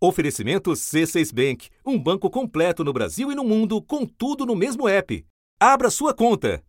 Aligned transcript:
Oferecimento 0.00 0.70
C6 0.70 1.34
Bank, 1.34 1.68
um 1.84 1.98
banco 1.98 2.30
completo 2.30 2.84
no 2.84 2.92
Brasil 2.92 3.32
e 3.32 3.34
no 3.34 3.42
mundo, 3.42 3.82
com 3.82 4.06
tudo 4.06 4.46
no 4.46 4.54
mesmo 4.54 4.88
app. 4.88 5.26
Abra 5.58 5.90
sua 5.90 6.14
conta. 6.14 6.62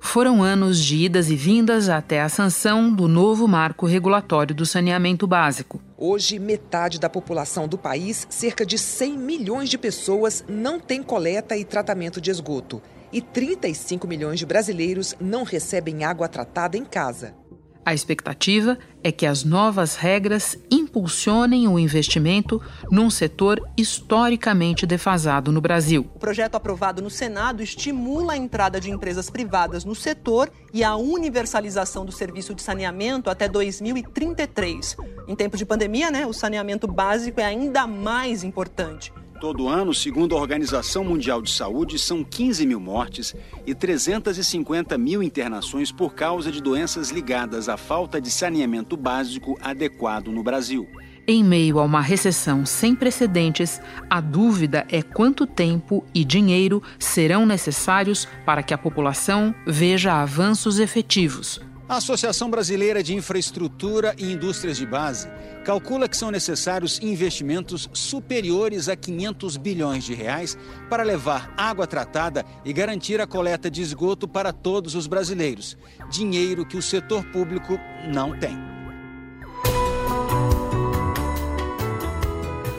Foram 0.00 0.42
anos 0.42 0.82
de 0.82 0.96
idas 0.96 1.28
e 1.28 1.36
vindas 1.36 1.90
até 1.90 2.22
a 2.22 2.30
sanção 2.30 2.90
do 2.90 3.06
novo 3.06 3.46
marco 3.46 3.84
regulatório 3.84 4.54
do 4.54 4.64
saneamento 4.64 5.26
básico. 5.26 5.78
Hoje, 5.98 6.38
metade 6.38 6.98
da 6.98 7.10
população 7.10 7.68
do 7.68 7.76
país, 7.76 8.26
cerca 8.30 8.64
de 8.64 8.78
100 8.78 9.18
milhões 9.18 9.68
de 9.68 9.76
pessoas, 9.76 10.42
não 10.48 10.80
tem 10.80 11.02
coleta 11.02 11.54
e 11.54 11.66
tratamento 11.66 12.18
de 12.18 12.30
esgoto. 12.30 12.80
E 13.12 13.20
35 13.20 14.08
milhões 14.08 14.38
de 14.38 14.46
brasileiros 14.46 15.14
não 15.20 15.44
recebem 15.44 16.02
água 16.02 16.28
tratada 16.28 16.78
em 16.78 16.84
casa. 16.84 17.41
A 17.84 17.92
expectativa 17.92 18.78
é 19.02 19.10
que 19.10 19.26
as 19.26 19.42
novas 19.42 19.96
regras 19.96 20.56
impulsionem 20.70 21.66
o 21.66 21.78
investimento 21.78 22.62
num 22.90 23.10
setor 23.10 23.60
historicamente 23.76 24.86
defasado 24.86 25.50
no 25.50 25.60
Brasil. 25.60 26.08
O 26.14 26.18
projeto 26.18 26.54
aprovado 26.54 27.02
no 27.02 27.10
Senado 27.10 27.60
estimula 27.60 28.34
a 28.34 28.36
entrada 28.36 28.80
de 28.80 28.90
empresas 28.90 29.28
privadas 29.28 29.84
no 29.84 29.96
setor 29.96 30.48
e 30.72 30.84
a 30.84 30.94
universalização 30.94 32.06
do 32.06 32.12
serviço 32.12 32.54
de 32.54 32.62
saneamento 32.62 33.28
até 33.28 33.48
2033. 33.48 34.96
Em 35.26 35.34
tempos 35.34 35.58
de 35.58 35.66
pandemia, 35.66 36.08
né, 36.08 36.24
o 36.24 36.32
saneamento 36.32 36.86
básico 36.86 37.40
é 37.40 37.44
ainda 37.44 37.84
mais 37.86 38.44
importante. 38.44 39.12
Todo 39.42 39.66
ano, 39.66 39.92
segundo 39.92 40.36
a 40.36 40.40
Organização 40.40 41.02
Mundial 41.02 41.42
de 41.42 41.50
Saúde, 41.50 41.98
são 41.98 42.22
15 42.22 42.64
mil 42.64 42.78
mortes 42.78 43.34
e 43.66 43.74
350 43.74 44.96
mil 44.96 45.20
internações 45.20 45.90
por 45.90 46.14
causa 46.14 46.52
de 46.52 46.62
doenças 46.62 47.10
ligadas 47.10 47.68
à 47.68 47.76
falta 47.76 48.20
de 48.20 48.30
saneamento 48.30 48.96
básico 48.96 49.58
adequado 49.60 50.28
no 50.28 50.44
Brasil. 50.44 50.86
Em 51.26 51.42
meio 51.42 51.80
a 51.80 51.82
uma 51.82 52.00
recessão 52.00 52.64
sem 52.64 52.94
precedentes, 52.94 53.80
a 54.08 54.20
dúvida 54.20 54.86
é 54.88 55.02
quanto 55.02 55.44
tempo 55.44 56.04
e 56.14 56.24
dinheiro 56.24 56.80
serão 56.96 57.44
necessários 57.44 58.28
para 58.46 58.62
que 58.62 58.72
a 58.72 58.78
população 58.78 59.52
veja 59.66 60.22
avanços 60.22 60.78
efetivos. 60.78 61.60
A 61.92 61.96
Associação 61.96 62.48
Brasileira 62.48 63.02
de 63.02 63.14
Infraestrutura 63.14 64.14
e 64.16 64.32
Indústrias 64.32 64.78
de 64.78 64.86
Base 64.86 65.28
calcula 65.62 66.08
que 66.08 66.16
são 66.16 66.30
necessários 66.30 66.98
investimentos 67.02 67.86
superiores 67.92 68.88
a 68.88 68.96
500 68.96 69.58
bilhões 69.58 70.02
de 70.02 70.14
reais 70.14 70.56
para 70.88 71.02
levar 71.02 71.52
água 71.54 71.86
tratada 71.86 72.46
e 72.64 72.72
garantir 72.72 73.20
a 73.20 73.26
coleta 73.26 73.70
de 73.70 73.82
esgoto 73.82 74.26
para 74.26 74.54
todos 74.54 74.94
os 74.94 75.06
brasileiros. 75.06 75.76
Dinheiro 76.10 76.64
que 76.64 76.78
o 76.78 76.82
setor 76.82 77.26
público 77.26 77.78
não 78.08 78.38
tem. 78.38 78.56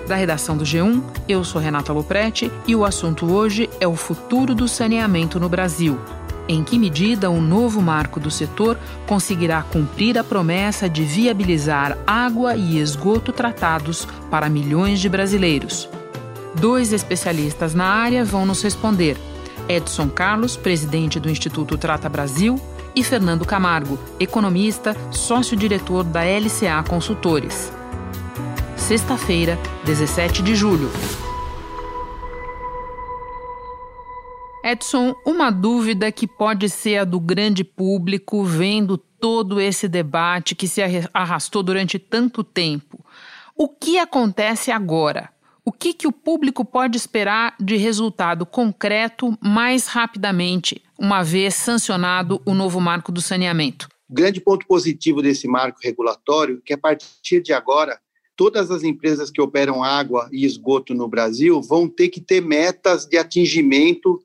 Da 0.08 0.16
redação 0.16 0.58
do 0.58 0.64
G1, 0.64 1.03
eu 1.30 1.44
sou 1.44 1.61
Renata 1.61 1.94
Loprete 1.94 2.52
e 2.66 2.75
o 2.75 2.84
assunto 2.84 3.31
hoje 3.31 3.69
é 3.80 3.88
o 3.88 3.95
futuro 3.95 4.56
do 4.56 4.67
saneamento 4.67 5.39
no 5.39 5.47
Brasil. 5.47 6.00
Em 6.48 6.64
que 6.64 6.78
medida 6.78 7.30
o 7.30 7.40
novo 7.40 7.82
marco 7.82 8.20
do 8.20 8.30
setor 8.30 8.78
conseguirá 9.08 9.64
cumprir 9.64 10.18
a 10.18 10.24
promessa 10.24 10.90
de 10.90 11.04
viabilizar 11.04 11.98
água 12.06 12.56
e 12.56 12.80
esgoto 12.80 13.32
tratados 13.32 14.06
para 14.30 14.50
milhões 14.50 15.00
de 15.00 15.08
brasileiros? 15.08 15.88
Dois 16.56 16.92
especialistas 16.92 17.74
na 17.74 17.86
área 17.86 18.26
vão 18.26 18.46
nos 18.46 18.62
responder: 18.62 19.18
Edson 19.70 20.10
Carlos, 20.10 20.58
presidente 20.58 21.20
do 21.20 21.30
Instituto 21.30 21.78
Trata 21.78 22.10
Brasil, 22.10 22.60
e 22.96 23.04
Fernando 23.04 23.46
Camargo, 23.46 23.98
economista, 24.20 24.96
sócio-diretor 25.12 26.04
da 26.04 26.22
LCA 26.24 26.84
Consultores. 26.88 27.72
Sexta-feira, 28.76 29.58
17 29.86 30.44
de 30.44 30.56
julho. 30.56 30.92
Edson, 34.74 35.14
uma 35.24 35.52
dúvida 35.52 36.12
que 36.12 36.25
pode 36.28 36.68
ser 36.68 36.97
a 36.97 37.06
do 37.06 37.20
grande 37.20 37.64
público 37.64 38.44
vendo 38.44 38.97
todo 38.97 39.62
esse 39.62 39.88
debate 39.88 40.56
que 40.56 40.68
se 40.68 40.81
arrastou 41.14 41.62
durante 41.62 42.00
tanto 42.00 42.44
tempo. 42.44 43.06
O 43.56 43.70
que 43.70 44.00
acontece 44.00 44.72
agora? 44.72 45.30
O 45.64 45.72
que, 45.72 45.94
que 45.94 46.08
o 46.08 46.12
público 46.12 46.66
pode 46.66 46.97
esperar 46.97 47.56
de 47.59 47.78
resultado 47.78 48.47
concreto 48.47 49.38
mais 49.40 49.86
rapidamente, 49.86 50.81
uma 50.97 51.24
vez 51.24 51.53
sancionado 51.53 52.42
o 52.44 52.56
novo 52.56 52.81
marco 52.81 53.12
do 53.12 53.22
saneamento? 53.22 53.88
Grande 54.09 54.42
ponto 54.42 54.66
positivo 54.66 55.22
desse 55.22 55.47
marco 55.47 55.80
regulatório 55.84 56.58
é 56.58 56.62
que, 56.66 56.74
a 56.74 56.78
partir 56.80 57.42
de 57.44 57.53
agora, 57.53 58.00
todas 58.36 58.72
as 58.72 58.84
empresas 58.84 59.30
que 59.30 59.40
operam 59.40 59.84
água 59.84 60.28
e 60.31 60.44
esgoto 60.46 60.96
no 60.96 61.08
Brasil 61.08 61.62
vão 61.62 61.88
ter 61.88 62.09
que 62.09 62.20
ter 62.20 62.42
metas 62.42 63.06
de 63.06 63.18
atingimento 63.18 64.20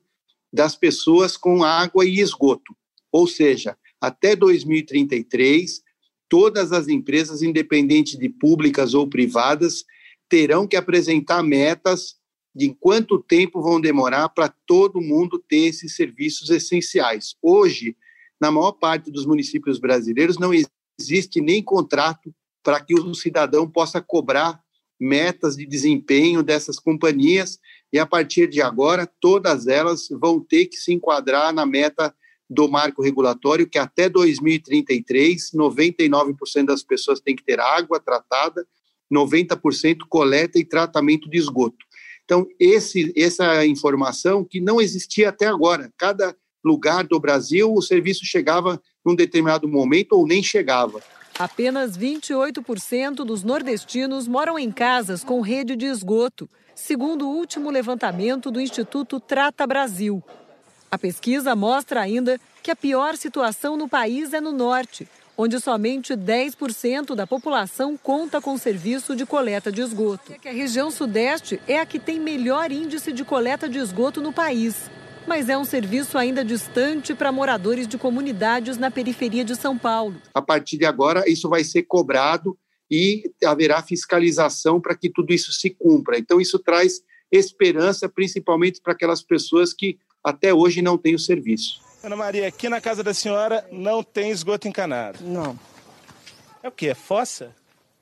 das 0.51 0.75
pessoas 0.75 1.37
com 1.37 1.63
água 1.63 2.05
e 2.05 2.19
esgoto. 2.19 2.75
Ou 3.11 3.27
seja, 3.27 3.77
até 4.01 4.35
2033, 4.35 5.81
todas 6.27 6.71
as 6.71 6.87
empresas, 6.87 7.41
independente 7.41 8.17
de 8.17 8.29
públicas 8.29 8.93
ou 8.93 9.07
privadas, 9.07 9.85
terão 10.27 10.67
que 10.67 10.75
apresentar 10.75 11.43
metas 11.43 12.15
de 12.55 12.75
quanto 12.79 13.19
tempo 13.19 13.61
vão 13.61 13.79
demorar 13.79 14.29
para 14.29 14.49
todo 14.49 15.01
mundo 15.01 15.43
ter 15.47 15.67
esses 15.67 15.95
serviços 15.95 16.49
essenciais. 16.49 17.35
Hoje, 17.41 17.95
na 18.39 18.51
maior 18.51 18.71
parte 18.73 19.11
dos 19.11 19.25
municípios 19.25 19.79
brasileiros, 19.79 20.37
não 20.37 20.51
existe 20.99 21.41
nem 21.41 21.63
contrato 21.63 22.33
para 22.63 22.79
que 22.79 22.93
o 22.93 23.13
cidadão 23.13 23.69
possa 23.69 24.01
cobrar 24.01 24.61
metas 24.99 25.55
de 25.55 25.65
desempenho 25.65 26.43
dessas 26.43 26.77
companhias 26.77 27.59
e 27.91 27.99
a 27.99 28.05
partir 28.05 28.47
de 28.47 28.61
agora 28.61 29.09
todas 29.19 29.67
elas 29.67 30.07
vão 30.09 30.39
ter 30.39 30.65
que 30.67 30.77
se 30.77 30.93
enquadrar 30.93 31.53
na 31.53 31.65
meta 31.65 32.13
do 32.49 32.67
marco 32.67 33.01
regulatório 33.01 33.69
que 33.69 33.77
até 33.77 34.09
2033 34.09 35.51
99% 35.53 36.65
das 36.65 36.83
pessoas 36.83 37.19
têm 37.19 37.35
que 37.35 37.43
ter 37.43 37.59
água 37.59 37.99
tratada, 37.99 38.65
90% 39.11 39.99
coleta 40.09 40.57
e 40.57 40.65
tratamento 40.65 41.29
de 41.29 41.37
esgoto. 41.37 41.85
Então 42.25 42.47
esse 42.59 43.13
essa 43.15 43.65
informação 43.65 44.43
que 44.43 44.59
não 44.59 44.79
existia 44.79 45.29
até 45.29 45.45
agora, 45.45 45.91
cada 45.97 46.35
lugar 46.63 47.05
do 47.07 47.19
Brasil 47.19 47.73
o 47.73 47.81
serviço 47.81 48.25
chegava 48.25 48.81
num 49.05 49.15
determinado 49.15 49.67
momento 49.67 50.13
ou 50.13 50.27
nem 50.27 50.43
chegava. 50.43 51.01
Apenas 51.37 51.97
28% 51.97 53.23
dos 53.23 53.43
nordestinos 53.43 54.27
moram 54.27 54.59
em 54.59 54.69
casas 54.69 55.23
com 55.23 55.39
rede 55.39 55.75
de 55.75 55.85
esgoto 55.85 56.49
segundo 56.79 57.27
o 57.27 57.35
último 57.35 57.69
levantamento 57.69 58.49
do 58.49 58.59
Instituto 58.59 59.19
Trata 59.19 59.67
Brasil. 59.67 60.23
A 60.89 60.97
pesquisa 60.97 61.55
mostra 61.55 62.01
ainda 62.01 62.39
que 62.63 62.71
a 62.71 62.75
pior 62.75 63.15
situação 63.15 63.77
no 63.77 63.87
país 63.87 64.33
é 64.33 64.41
no 64.41 64.51
norte, 64.51 65.07
onde 65.37 65.59
somente 65.59 66.13
10% 66.13 67.15
da 67.15 67.27
população 67.27 67.95
conta 67.95 68.41
com 68.41 68.57
serviço 68.57 69.15
de 69.15 69.25
coleta 69.25 69.71
de 69.71 69.81
esgoto. 69.81 70.33
A 70.43 70.49
região 70.49 70.89
sudeste 70.89 71.61
é 71.67 71.79
a 71.79 71.85
que 71.85 71.99
tem 71.99 72.19
melhor 72.19 72.71
índice 72.71 73.11
de 73.11 73.23
coleta 73.23 73.69
de 73.69 73.77
esgoto 73.77 74.19
no 74.19 74.33
país, 74.33 74.89
mas 75.27 75.47
é 75.47 75.57
um 75.57 75.65
serviço 75.65 76.17
ainda 76.17 76.43
distante 76.43 77.13
para 77.13 77.31
moradores 77.31 77.87
de 77.87 77.97
comunidades 77.97 78.77
na 78.77 78.89
periferia 78.89 79.45
de 79.45 79.55
São 79.55 79.77
Paulo. 79.77 80.15
A 80.33 80.41
partir 80.41 80.77
de 80.77 80.85
agora, 80.85 81.23
isso 81.29 81.47
vai 81.47 81.63
ser 81.63 81.83
cobrado 81.83 82.57
e 82.89 83.31
haverá 83.45 83.81
fiscalização 83.83 84.79
para 84.81 84.95
que 84.95 85.09
tudo 85.09 85.33
isso 85.33 85.51
se 85.51 85.69
cumpra. 85.69 86.17
Então, 86.17 86.41
isso 86.41 86.57
traz 86.57 87.01
esperança, 87.31 88.09
principalmente 88.09 88.81
para 88.81 88.93
aquelas 88.93 89.21
pessoas 89.21 89.73
que 89.73 89.97
até 90.23 90.53
hoje 90.53 90.81
não 90.81 90.97
têm 90.97 91.15
o 91.15 91.19
serviço. 91.19 91.81
Ana 92.03 92.15
Maria, 92.15 92.47
aqui 92.47 92.69
na 92.69 92.81
casa 92.81 93.03
da 93.03 93.13
senhora 93.13 93.67
não 93.71 94.01
tem 94.01 94.31
esgoto 94.31 94.67
encanado? 94.67 95.19
Não. 95.21 95.57
É 96.63 96.67
o 96.67 96.71
quê? 96.71 96.87
É 96.87 96.95
fossa? 96.95 97.55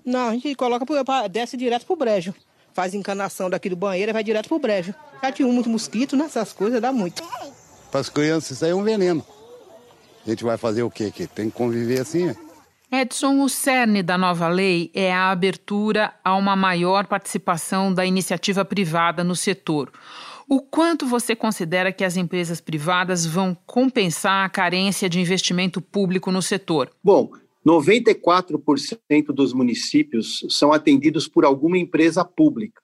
Não, 0.05 0.29
a 0.29 0.33
gente 0.33 0.55
coloca, 0.55 0.85
desce 1.29 1.57
direto 1.57 1.85
pro 1.85 1.95
brejo. 1.95 2.33
Faz 2.73 2.93
encanação 2.93 3.49
daqui 3.49 3.69
do 3.69 3.75
banheiro 3.75 4.11
e 4.11 4.13
vai 4.13 4.23
direto 4.23 4.47
pro 4.47 4.59
brejo. 4.59 4.93
Já 5.21 5.31
tinha 5.31 5.47
muito 5.47 5.69
mosquito, 5.69 6.15
né? 6.15 6.25
Essas 6.25 6.53
coisas 6.53 6.79
dá 6.79 6.91
muito. 6.93 7.23
Para 7.91 7.99
as 7.99 8.09
crianças, 8.09 8.51
isso 8.51 8.65
aí 8.65 8.71
é 8.71 8.75
um 8.75 8.83
veneno. 8.83 9.25
A 10.25 10.29
gente 10.29 10.43
vai 10.43 10.57
fazer 10.57 10.83
o 10.83 10.91
quê 10.91 11.05
aqui? 11.05 11.25
Tem 11.25 11.49
que 11.49 11.55
conviver 11.55 12.01
assim, 12.01 12.29
é? 12.29 12.35
Edson, 12.89 13.41
o 13.41 13.49
cerne 13.49 14.01
da 14.01 14.17
nova 14.17 14.47
lei 14.47 14.89
é 14.93 15.11
a 15.11 15.29
abertura 15.29 16.13
a 16.23 16.33
uma 16.35 16.55
maior 16.55 17.05
participação 17.05 17.93
da 17.93 18.05
iniciativa 18.05 18.63
privada 18.63 19.25
no 19.25 19.35
setor. 19.35 19.91
O 20.47 20.61
quanto 20.61 21.05
você 21.05 21.35
considera 21.35 21.91
que 21.91 22.05
as 22.05 22.15
empresas 22.15 22.61
privadas 22.61 23.25
vão 23.25 23.53
compensar 23.65 24.45
a 24.45 24.49
carência 24.49 25.09
de 25.09 25.19
investimento 25.19 25.81
público 25.81 26.31
no 26.31 26.41
setor? 26.41 26.89
Bom, 27.03 27.29
94% 27.65 29.33
dos 29.33 29.51
municípios 29.51 30.45
são 30.49 30.71
atendidos 30.71 31.27
por 31.27 31.43
alguma 31.43 31.77
empresa 31.77 32.23
pública. 32.23 32.81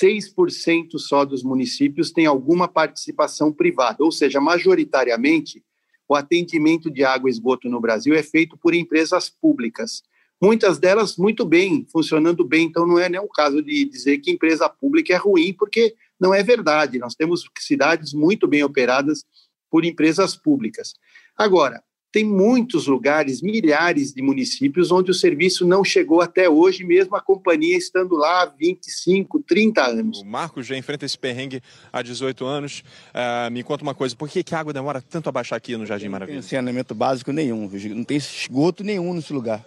6% 0.00 0.96
só 0.96 1.26
dos 1.26 1.42
municípios 1.42 2.10
têm 2.10 2.24
alguma 2.24 2.66
participação 2.66 3.52
privada, 3.52 3.98
ou 4.00 4.10
seja, 4.10 4.40
majoritariamente 4.40 5.62
o 6.10 6.16
atendimento 6.16 6.90
de 6.90 7.04
água 7.04 7.30
e 7.30 7.32
esgoto 7.32 7.68
no 7.68 7.80
Brasil 7.80 8.16
é 8.16 8.22
feito 8.22 8.56
por 8.56 8.74
empresas 8.74 9.30
públicas. 9.30 10.02
muitas 10.42 10.78
delas 10.78 11.16
muito 11.16 11.44
bem, 11.44 11.86
funcionando 11.92 12.42
bem. 12.42 12.66
Então, 12.66 12.86
não 12.86 12.98
é 12.98 13.08
nem 13.08 13.20
o 13.20 13.28
caso 13.28 13.62
de 13.62 13.84
dizer 13.84 14.18
que 14.18 14.30
empresa 14.30 14.68
pública 14.68 15.12
é 15.12 15.16
ruim, 15.16 15.52
porque 15.52 15.94
não 16.18 16.34
é 16.34 16.42
verdade. 16.42 16.98
Nós 16.98 17.14
temos 17.14 17.44
cidades 17.58 18.12
muito 18.12 18.48
bem 18.48 18.64
operadas 18.64 19.24
por 19.70 19.84
empresas 19.84 20.34
públicas. 20.34 20.94
Agora, 21.36 21.80
tem 22.12 22.24
muitos 22.24 22.86
lugares, 22.86 23.40
milhares 23.40 24.12
de 24.12 24.20
municípios, 24.20 24.90
onde 24.90 25.10
o 25.10 25.14
serviço 25.14 25.64
não 25.64 25.84
chegou 25.84 26.20
até 26.20 26.48
hoje, 26.48 26.84
mesmo 26.84 27.14
a 27.14 27.20
companhia 27.20 27.76
estando 27.76 28.16
lá 28.16 28.42
há 28.42 28.46
25, 28.46 29.40
30 29.46 29.86
anos. 29.86 30.20
O 30.20 30.24
Marcos 30.24 30.66
já 30.66 30.76
enfrenta 30.76 31.06
esse 31.06 31.16
perrengue 31.16 31.62
há 31.92 32.02
18 32.02 32.44
anos. 32.44 32.82
Uh, 33.10 33.50
me 33.50 33.62
conta 33.62 33.82
uma 33.84 33.94
coisa, 33.94 34.16
por 34.16 34.28
que, 34.28 34.42
que 34.42 34.54
a 34.54 34.58
água 34.58 34.72
demora 34.72 35.00
tanto 35.00 35.28
a 35.28 35.32
baixar 35.32 35.56
aqui 35.56 35.76
no 35.76 35.86
Jardim 35.86 36.08
Maravilha? 36.08 36.36
Não 36.36 36.42
tem 36.42 36.58
saneamento 36.58 36.94
básico 36.94 37.32
nenhum, 37.32 37.70
não 37.94 38.04
tem 38.04 38.16
esgoto 38.16 38.82
nenhum 38.82 39.14
nesse 39.14 39.32
lugar. 39.32 39.64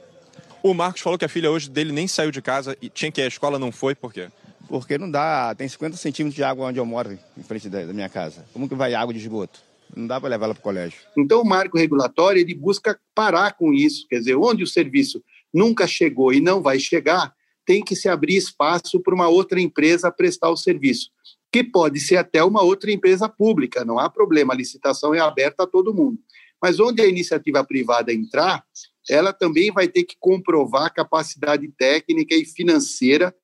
O 0.62 0.74
Marcos 0.74 1.01
falou 1.01 1.18
que 1.18 1.25
a 1.25 1.30
filha 1.30 1.50
hoje 1.50 1.69
dele 1.69 1.92
nem 1.92 2.07
saiu 2.07 2.31
de 2.31 2.42
casa 2.42 2.78
e 2.81 2.90
tinha 2.90 3.12
que 3.12 3.22
ir 3.22 3.25
à 3.25 3.28
escola, 3.28 3.57
não 3.57 3.72
foi, 3.72 3.95
por 3.95 4.13
quê? 4.13 4.30
Porque 4.68 4.98
não 4.98 5.10
dá, 5.10 5.54
tem 5.56 5.68
50 5.68 5.98
centímetros 5.98 6.36
de 6.36 6.44
água 6.44 6.68
onde 6.68 6.80
eu 6.80 6.86
moro, 6.86 7.18
em 7.38 7.44
frente 7.44 7.69
da, 7.69 7.86
da 7.86 7.94
minha 7.94 8.10
casa. 8.10 8.45
Como 8.54 8.68
que 8.68 8.75
vai 8.75 8.94
água 8.94 9.13
de 9.13 9.19
esgoto? 9.19 9.60
Não 9.95 10.07
dá 10.07 10.19
para 10.19 10.30
levar 10.30 10.45
ela 10.45 10.54
para 10.54 10.62
o 10.62 10.63
colégio. 10.63 11.00
Então, 11.18 11.42
o 11.42 11.45
marco 11.45 11.78
regulatório 11.78 12.40
ele 12.40 12.54
busca 12.54 13.00
parar 13.13 13.54
com 13.54 13.74
isso. 13.74 14.07
Quer 14.07 14.19
dizer, 14.19 14.36
onde 14.36 14.63
o 14.63 14.68
serviço 14.68 15.24
nunca 15.54 15.86
chegou 15.86 16.34
e 16.34 16.42
não 16.42 16.62
vai 16.62 16.80
chegar, 16.80 17.34
tem 17.66 17.84
que 17.84 17.95
se 17.95 18.10
abrir 18.10 18.36
espaço 18.36 19.00
para 19.00 19.13
uma 19.13 19.28
outra 19.28 19.62
empresa 19.62 20.12
prestar 20.12 20.50
o 20.50 20.57
serviço, 20.57 21.10
que 21.51 21.63
pode 21.63 22.00
ser 22.00 22.18
até 22.18 22.44
uma 22.44 22.62
outra 22.62 22.92
empresa 22.92 23.30
pública, 23.30 23.86
não 23.86 24.00
há 24.00 24.10
problema, 24.10 24.54
a 24.54 24.57
licitação 24.57 25.13
é 25.13 25.19
aberta 25.19 25.63
a 25.63 25.68
todo 25.68 25.94
mundo. 25.94 26.19
Mas 26.62 26.80
onde 26.80 27.01
a 27.01 27.07
iniciativa 27.07 27.63
privada 27.63 28.13
entrar, 28.13 28.66
ela 29.10 29.34
também 29.34 29.72
vai 29.72 29.88
ter 29.88 30.04
que 30.04 30.16
comprovar 30.19 30.86
a 30.86 30.90
capacidade 30.90 31.68
técnica 31.78 32.36
e 32.36 32.45
financeira 32.45 33.36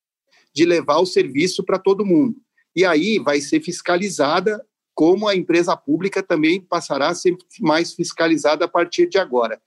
de 0.53 0.65
levar 0.65 0.99
o 0.99 1.05
serviço 1.05 1.63
para 1.63 1.77
todo 1.77 2.05
mundo. 2.05 2.35
E 2.75 2.85
aí 2.85 3.19
vai 3.19 3.41
ser 3.41 3.61
fiscalizada 3.61 4.65
como 4.99 5.29
a 5.29 5.33
empresa 5.33 5.77
pública 5.77 6.21
também 6.21 6.59
passará 6.59 7.07
a 7.07 7.15
ser 7.15 7.33
mais 7.61 7.93
fiscalizada 7.93 8.65
a 8.65 8.67
partir 8.67 9.07
de 9.07 9.17
agora. 9.17 9.57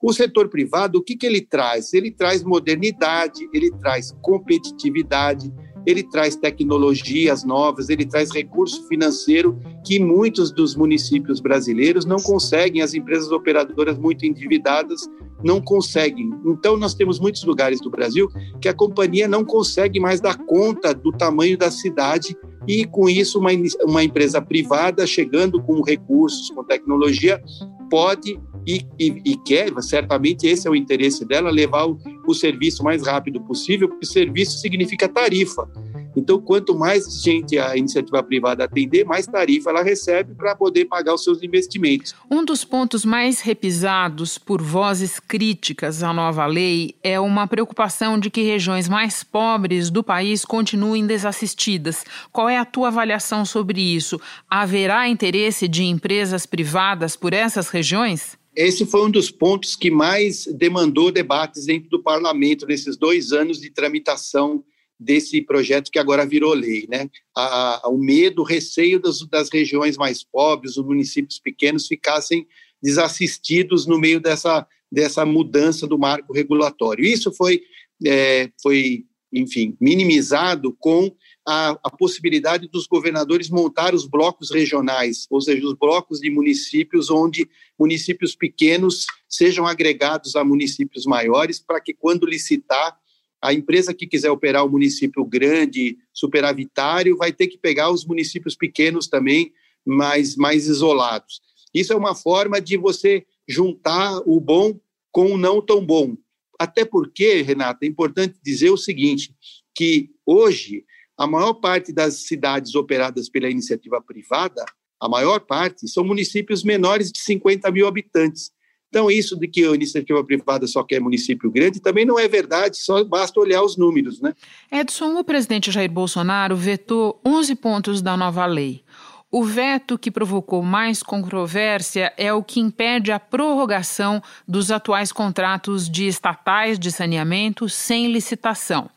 O 0.00 0.12
setor 0.12 0.48
privado, 0.48 1.00
o 1.00 1.02
que, 1.02 1.16
que 1.16 1.26
ele 1.26 1.40
traz? 1.40 1.92
Ele 1.92 2.12
traz 2.12 2.44
modernidade, 2.44 3.48
ele 3.52 3.72
traz 3.80 4.12
competitividade, 4.22 5.52
ele 5.84 6.04
traz 6.04 6.36
tecnologias 6.36 7.42
novas, 7.42 7.88
ele 7.88 8.06
traz 8.06 8.30
recurso 8.30 8.86
financeiro 8.86 9.60
que 9.84 9.98
muitos 9.98 10.52
dos 10.52 10.76
municípios 10.76 11.40
brasileiros 11.40 12.04
não 12.04 12.18
conseguem, 12.18 12.80
as 12.80 12.94
empresas 12.94 13.32
operadoras 13.32 13.98
muito 13.98 14.24
endividadas 14.24 15.00
não 15.42 15.60
conseguem. 15.60 16.30
Então, 16.44 16.76
nós 16.76 16.94
temos 16.94 17.18
muitos 17.18 17.44
lugares 17.44 17.80
do 17.80 17.90
Brasil 17.90 18.28
que 18.60 18.68
a 18.68 18.74
companhia 18.74 19.28
não 19.28 19.44
consegue 19.44 20.00
mais 20.00 20.20
dar 20.20 20.36
conta 20.36 20.94
do 20.94 21.12
tamanho 21.12 21.56
da 21.56 21.70
cidade 21.70 22.36
e, 22.66 22.84
com 22.84 23.08
isso, 23.08 23.38
uma, 23.38 23.50
uma 23.84 24.02
empresa 24.02 24.40
privada 24.40 25.06
chegando 25.06 25.62
com 25.62 25.82
recursos, 25.82 26.50
com 26.50 26.64
tecnologia, 26.64 27.40
pode 27.88 28.40
e, 28.66 28.84
e, 28.98 29.22
e, 29.24 29.36
quer, 29.38 29.70
certamente 29.80 30.46
esse 30.46 30.66
é 30.66 30.70
o 30.70 30.74
interesse 30.74 31.24
dela, 31.24 31.50
levar 31.50 31.86
o, 31.86 31.96
o 32.26 32.34
serviço 32.34 32.82
mais 32.82 33.06
rápido 33.06 33.40
possível, 33.42 33.88
porque 33.88 34.04
serviço 34.04 34.58
significa 34.58 35.08
tarifa. 35.08 35.68
Então, 36.16 36.40
quanto 36.40 36.74
mais 36.74 37.22
gente 37.22 37.58
a 37.58 37.76
iniciativa 37.76 38.22
privada 38.22 38.64
atender, 38.64 39.04
mais 39.04 39.26
tarifa 39.26 39.68
ela 39.68 39.82
recebe 39.82 40.34
para 40.34 40.56
poder 40.56 40.86
pagar 40.86 41.14
os 41.14 41.22
seus 41.22 41.42
investimentos. 41.42 42.14
Um 42.30 42.42
dos 42.42 42.64
pontos 42.64 43.04
mais 43.04 43.40
repisados 43.40 44.38
por 44.38 44.62
vozes 44.62 45.20
críticas 45.20 46.02
à 46.02 46.14
nova 46.14 46.46
lei 46.46 46.94
é 47.02 47.20
uma 47.20 47.46
preocupação 47.46 48.18
de 48.18 48.30
que 48.30 48.40
regiões 48.40 48.88
mais 48.88 49.22
pobres 49.22 49.90
do 49.90 50.02
país 50.02 50.44
continuem 50.44 51.06
desassistidas. 51.06 52.02
Qual 52.32 52.48
é 52.48 52.56
a 52.56 52.64
tua 52.64 52.88
avaliação 52.88 53.44
sobre 53.44 53.80
isso? 53.80 54.18
Haverá 54.48 55.06
interesse 55.08 55.68
de 55.68 55.84
empresas 55.84 56.46
privadas 56.46 57.14
por 57.14 57.34
essas 57.34 57.68
regiões? 57.68 58.38
Esse 58.54 58.86
foi 58.86 59.04
um 59.04 59.10
dos 59.10 59.30
pontos 59.30 59.76
que 59.76 59.90
mais 59.90 60.46
demandou 60.46 61.12
debates 61.12 61.66
dentro 61.66 61.90
do 61.90 62.02
parlamento 62.02 62.66
nesses 62.66 62.96
dois 62.96 63.32
anos 63.32 63.60
de 63.60 63.68
tramitação 63.68 64.64
desse 64.98 65.42
projeto 65.42 65.90
que 65.90 65.98
agora 65.98 66.26
virou 66.26 66.54
lei, 66.54 66.86
né? 66.88 67.08
A, 67.36 67.88
o 67.88 67.98
medo, 67.98 68.42
o 68.42 68.44
receio 68.44 68.98
das, 68.98 69.20
das 69.28 69.50
regiões 69.50 69.96
mais 69.96 70.24
pobres, 70.24 70.76
os 70.76 70.84
municípios 70.84 71.38
pequenos 71.38 71.86
ficassem 71.86 72.46
desassistidos 72.82 73.86
no 73.86 73.98
meio 73.98 74.20
dessa, 74.20 74.66
dessa 74.90 75.24
mudança 75.26 75.86
do 75.86 75.98
marco 75.98 76.32
regulatório. 76.32 77.04
Isso 77.04 77.32
foi, 77.32 77.60
é, 78.04 78.50
foi 78.62 79.04
enfim, 79.32 79.76
minimizado 79.80 80.74
com 80.78 81.14
a, 81.46 81.78
a, 81.82 81.90
possibilidade 81.90 82.68
dos 82.68 82.86
governadores 82.86 83.50
montar 83.50 83.94
os 83.94 84.06
blocos 84.06 84.50
regionais, 84.50 85.26
ou 85.30 85.40
seja, 85.40 85.66
os 85.66 85.74
blocos 85.74 86.20
de 86.20 86.30
municípios 86.30 87.10
onde 87.10 87.48
municípios 87.78 88.34
pequenos 88.34 89.06
sejam 89.28 89.66
agregados 89.66 90.34
a 90.36 90.44
municípios 90.44 91.04
maiores, 91.04 91.60
para 91.60 91.80
que 91.80 91.92
quando 91.92 92.26
licitar 92.26 92.96
a 93.42 93.52
empresa 93.52 93.94
que 93.94 94.06
quiser 94.06 94.30
operar 94.30 94.64
o 94.64 94.70
município 94.70 95.24
grande, 95.24 95.98
superavitário, 96.12 97.16
vai 97.16 97.32
ter 97.32 97.46
que 97.46 97.58
pegar 97.58 97.90
os 97.90 98.04
municípios 98.04 98.56
pequenos 98.56 99.06
também, 99.06 99.52
mais, 99.84 100.36
mais 100.36 100.66
isolados. 100.66 101.40
Isso 101.72 101.92
é 101.92 101.96
uma 101.96 102.14
forma 102.14 102.60
de 102.60 102.76
você 102.76 103.24
juntar 103.46 104.20
o 104.26 104.40
bom 104.40 104.78
com 105.12 105.32
o 105.32 105.38
não 105.38 105.62
tão 105.62 105.84
bom. 105.84 106.16
Até 106.58 106.84
porque, 106.84 107.42
Renata, 107.42 107.84
é 107.84 107.88
importante 107.88 108.38
dizer 108.42 108.70
o 108.70 108.76
seguinte, 108.76 109.34
que 109.74 110.10
hoje 110.24 110.84
a 111.16 111.26
maior 111.26 111.54
parte 111.54 111.92
das 111.92 112.26
cidades 112.26 112.74
operadas 112.74 113.28
pela 113.28 113.50
iniciativa 113.50 114.00
privada, 114.02 114.64
a 115.00 115.08
maior 115.08 115.40
parte, 115.40 115.88
são 115.88 116.04
municípios 116.04 116.64
menores 116.64 117.12
de 117.12 117.18
50 117.20 117.70
mil 117.70 117.86
habitantes. 117.86 118.50
Então, 118.88 119.10
isso 119.10 119.36
de 119.36 119.48
que 119.48 119.64
a 119.64 119.74
iniciativa 119.74 120.22
privada 120.24 120.66
só 120.66 120.82
quer 120.82 121.00
município 121.00 121.50
grande 121.50 121.80
também 121.80 122.04
não 122.04 122.18
é 122.18 122.28
verdade, 122.28 122.78
só 122.78 123.02
basta 123.04 123.38
olhar 123.40 123.62
os 123.62 123.76
números, 123.76 124.20
né? 124.20 124.34
Edson, 124.70 125.18
o 125.18 125.24
presidente 125.24 125.70
Jair 125.70 125.90
Bolsonaro 125.90 126.56
vetou 126.56 127.20
11 127.24 127.54
pontos 127.56 128.00
da 128.00 128.16
nova 128.16 128.46
lei. 128.46 128.82
O 129.28 129.42
veto 129.42 129.98
que 129.98 130.08
provocou 130.08 130.62
mais 130.62 131.02
controvérsia 131.02 132.12
é 132.16 132.32
o 132.32 132.44
que 132.44 132.60
impede 132.60 133.10
a 133.10 133.18
prorrogação 133.18 134.22
dos 134.46 134.70
atuais 134.70 135.10
contratos 135.10 135.90
de 135.90 136.06
estatais 136.06 136.78
de 136.78 136.92
saneamento 136.92 137.68
sem 137.68 138.12
licitação. 138.12 138.88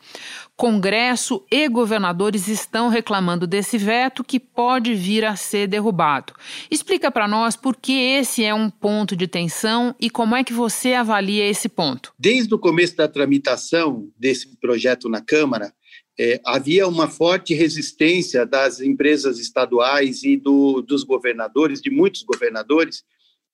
Congresso 0.56 1.44
e 1.50 1.68
governadores 1.68 2.46
estão 2.46 2.88
reclamando 2.88 3.44
desse 3.44 3.76
veto 3.76 4.22
que 4.22 4.38
pode 4.38 4.94
vir 4.94 5.24
a 5.24 5.34
ser 5.34 5.66
derrubado. 5.66 6.32
Explica 6.70 7.10
para 7.10 7.26
nós 7.26 7.56
por 7.56 7.74
que 7.74 7.92
esse 7.92 8.44
é 8.44 8.54
um 8.54 8.70
ponto 8.70 9.16
de 9.16 9.26
tensão 9.26 9.96
e 9.98 10.08
como 10.08 10.36
é 10.36 10.44
que 10.44 10.52
você 10.52 10.94
avalia 10.94 11.48
esse 11.48 11.68
ponto. 11.68 12.12
Desde 12.16 12.54
o 12.54 12.58
começo 12.58 12.94
da 12.94 13.08
tramitação 13.08 14.06
desse 14.16 14.56
projeto 14.58 15.08
na 15.08 15.20
Câmara, 15.20 15.72
é, 16.22 16.38
havia 16.44 16.86
uma 16.86 17.08
forte 17.08 17.54
resistência 17.54 18.44
das 18.44 18.78
empresas 18.78 19.38
estaduais 19.38 20.22
e 20.22 20.36
do, 20.36 20.82
dos 20.82 21.02
governadores, 21.02 21.80
de 21.80 21.88
muitos 21.88 22.22
governadores, 22.24 23.02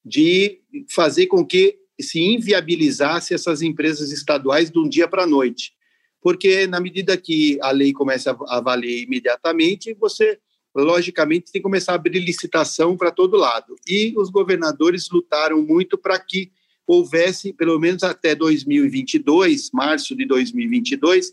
de 0.04 0.60
fazer 0.90 1.28
com 1.28 1.46
que 1.46 1.78
se 2.00 2.18
inviabilizasse 2.18 3.32
essas 3.32 3.62
empresas 3.62 4.10
estaduais 4.10 4.68
de 4.68 4.80
um 4.80 4.88
dia 4.88 5.06
para 5.06 5.22
a 5.22 5.28
noite. 5.28 5.74
Porque, 6.20 6.66
na 6.66 6.80
medida 6.80 7.16
que 7.16 7.56
a 7.62 7.70
lei 7.70 7.92
começa 7.92 8.36
a 8.48 8.60
valer 8.60 9.04
imediatamente, 9.04 9.94
você, 9.94 10.36
logicamente, 10.74 11.52
tem 11.52 11.60
que 11.60 11.68
começar 11.68 11.92
a 11.92 11.94
abrir 11.94 12.18
licitação 12.18 12.96
para 12.96 13.12
todo 13.12 13.36
lado. 13.36 13.76
E 13.86 14.12
os 14.16 14.28
governadores 14.28 15.08
lutaram 15.08 15.62
muito 15.62 15.96
para 15.96 16.18
que 16.18 16.50
houvesse, 16.84 17.52
pelo 17.52 17.78
menos 17.78 18.02
até 18.02 18.34
2022, 18.34 19.70
março 19.72 20.16
de 20.16 20.26
2022, 20.26 21.32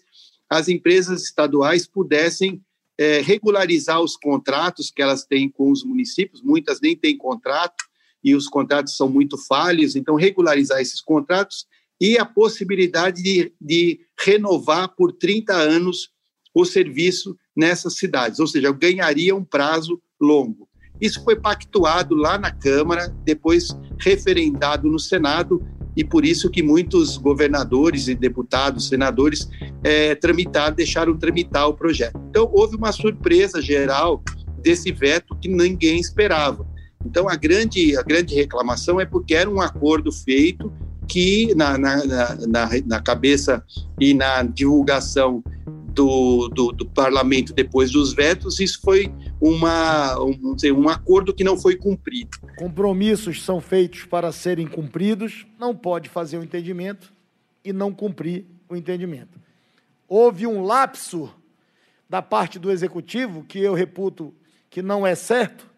as 0.54 0.68
empresas 0.68 1.24
estaduais 1.24 1.88
pudessem 1.88 2.62
é, 2.96 3.22
regularizar 3.22 4.00
os 4.02 4.16
contratos 4.16 4.92
que 4.92 5.02
elas 5.02 5.26
têm 5.26 5.50
com 5.50 5.72
os 5.72 5.84
municípios, 5.84 6.44
muitas 6.44 6.80
nem 6.80 6.96
têm 6.96 7.18
contrato 7.18 7.84
e 8.24 8.36
os 8.36 8.48
contratos 8.48 8.96
são 8.96 9.10
muito 9.10 9.36
falhos, 9.36 9.96
então 9.96 10.16
regularizar 10.16 10.80
esses 10.80 11.02
contratos 11.02 11.66
e 12.00 12.20
a 12.20 12.26
possibilidade 12.26 13.24
de, 13.24 13.52
de 13.60 14.00
renovar 14.20 14.90
por 14.96 15.12
30 15.12 15.54
anos 15.54 16.12
o 16.54 16.64
serviço 16.66 17.36
nessas 17.56 17.96
cidades, 17.96 18.40
ou 18.40 18.46
seja, 18.46 18.72
ganharia 18.72 19.36
um 19.36 19.44
prazo 19.44 20.00
longo. 20.22 20.70
Isso 21.02 21.24
foi 21.24 21.36
pactuado 21.36 22.16
lá 22.16 22.38
na 22.38 22.52
Câmara, 22.52 23.08
depois 23.26 23.70
referendado 24.00 24.88
no 24.88 25.00
Senado 25.00 25.66
e 25.96 26.04
por 26.04 26.26
isso 26.26 26.50
que 26.50 26.64
muitos 26.64 27.18
governadores 27.18 28.08
e 28.08 28.16
deputados, 28.16 28.88
senadores, 28.88 29.48
é, 29.84 30.16
tramitar, 30.16 30.74
deixaram 30.74 31.18
tramitar 31.18 31.68
o 31.68 31.74
projeto. 31.74 32.20
Então, 32.30 32.50
houve 32.52 32.76
uma 32.76 32.92
surpresa 32.92 33.62
geral 33.62 34.24
desse 34.62 34.92
veto 34.92 35.36
que 35.36 35.48
ninguém 35.48 36.00
esperava. 36.00 36.66
Então, 37.06 37.28
a 37.28 37.36
grande, 37.36 37.98
a 37.98 38.02
grande 38.02 38.34
reclamação 38.34 39.00
é 39.00 39.06
porque 39.06 39.36
era 39.36 39.50
um 39.50 39.62
acordo 39.62 40.12
feito 40.12 40.72
que 41.08 41.54
na, 41.56 41.78
na, 41.78 42.06
na, 42.48 42.70
na 42.86 43.02
cabeça 43.02 43.64
e 44.00 44.14
na 44.14 44.42
divulgação 44.44 45.44
do, 45.94 46.50
do, 46.50 46.72
do, 46.72 46.86
parlamento 46.88 47.54
depois 47.54 47.92
dos 47.92 48.14
vetos, 48.14 48.60
isso 48.60 48.80
foi 48.82 49.12
uma, 49.46 50.18
um, 50.24 50.56
dizer, 50.56 50.72
um 50.72 50.88
acordo 50.88 51.34
que 51.34 51.44
não 51.44 51.58
foi 51.58 51.76
cumprido. 51.76 52.38
Compromissos 52.56 53.44
são 53.44 53.60
feitos 53.60 54.06
para 54.06 54.32
serem 54.32 54.66
cumpridos, 54.66 55.46
não 55.60 55.76
pode 55.76 56.08
fazer 56.08 56.38
o 56.38 56.44
entendimento 56.44 57.14
e 57.66 57.74
não 57.74 57.94
cumprir 57.94 58.46
o 58.70 58.76
entendimento. 58.76 59.38
Houve 60.08 60.48
um 60.48 60.64
lapso 60.64 61.30
da 62.10 62.22
parte 62.22 62.58
do 62.58 62.72
executivo, 62.72 63.44
que 63.44 63.60
eu 63.60 63.74
reputo 63.74 64.34
que 64.70 64.82
não 64.82 65.06
é 65.06 65.14
certo. 65.14 65.70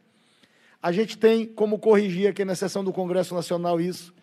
A 0.80 0.92
gente 0.92 1.18
tem 1.18 1.46
como 1.46 1.80
corrigir 1.80 2.28
aqui 2.28 2.46
na 2.46 2.54
sessão 2.54 2.84
do 2.84 2.94
Congresso 2.94 3.34
Nacional 3.34 3.82
isso 3.82 4.14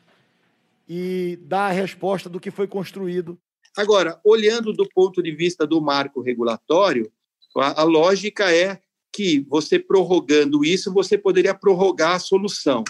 e 0.89 1.37
dar 1.43 1.67
a 1.67 1.73
resposta 1.73 2.29
do 2.29 2.39
que 2.39 2.51
foi 2.51 2.69
construído 2.69 3.37
Agora, 3.77 4.21
olhando 4.23 4.73
do 4.73 4.87
ponto 4.87 5.23
de 5.23 5.33
vista 5.33 5.67
do 5.67 5.81
marco 5.81 6.21
regulatório, 6.21 7.11
a, 7.57 7.81
a 7.81 7.85
lógica 7.85 8.55
é 8.55 8.82
que 9.13 9.45
você 9.49 9.79
prorrogando 9.79 10.65
isso, 10.65 10.93
você 10.93 11.19
poderia 11.19 11.55
prorrogar 11.55 12.17
a 12.17 12.19
solução. 12.19 12.83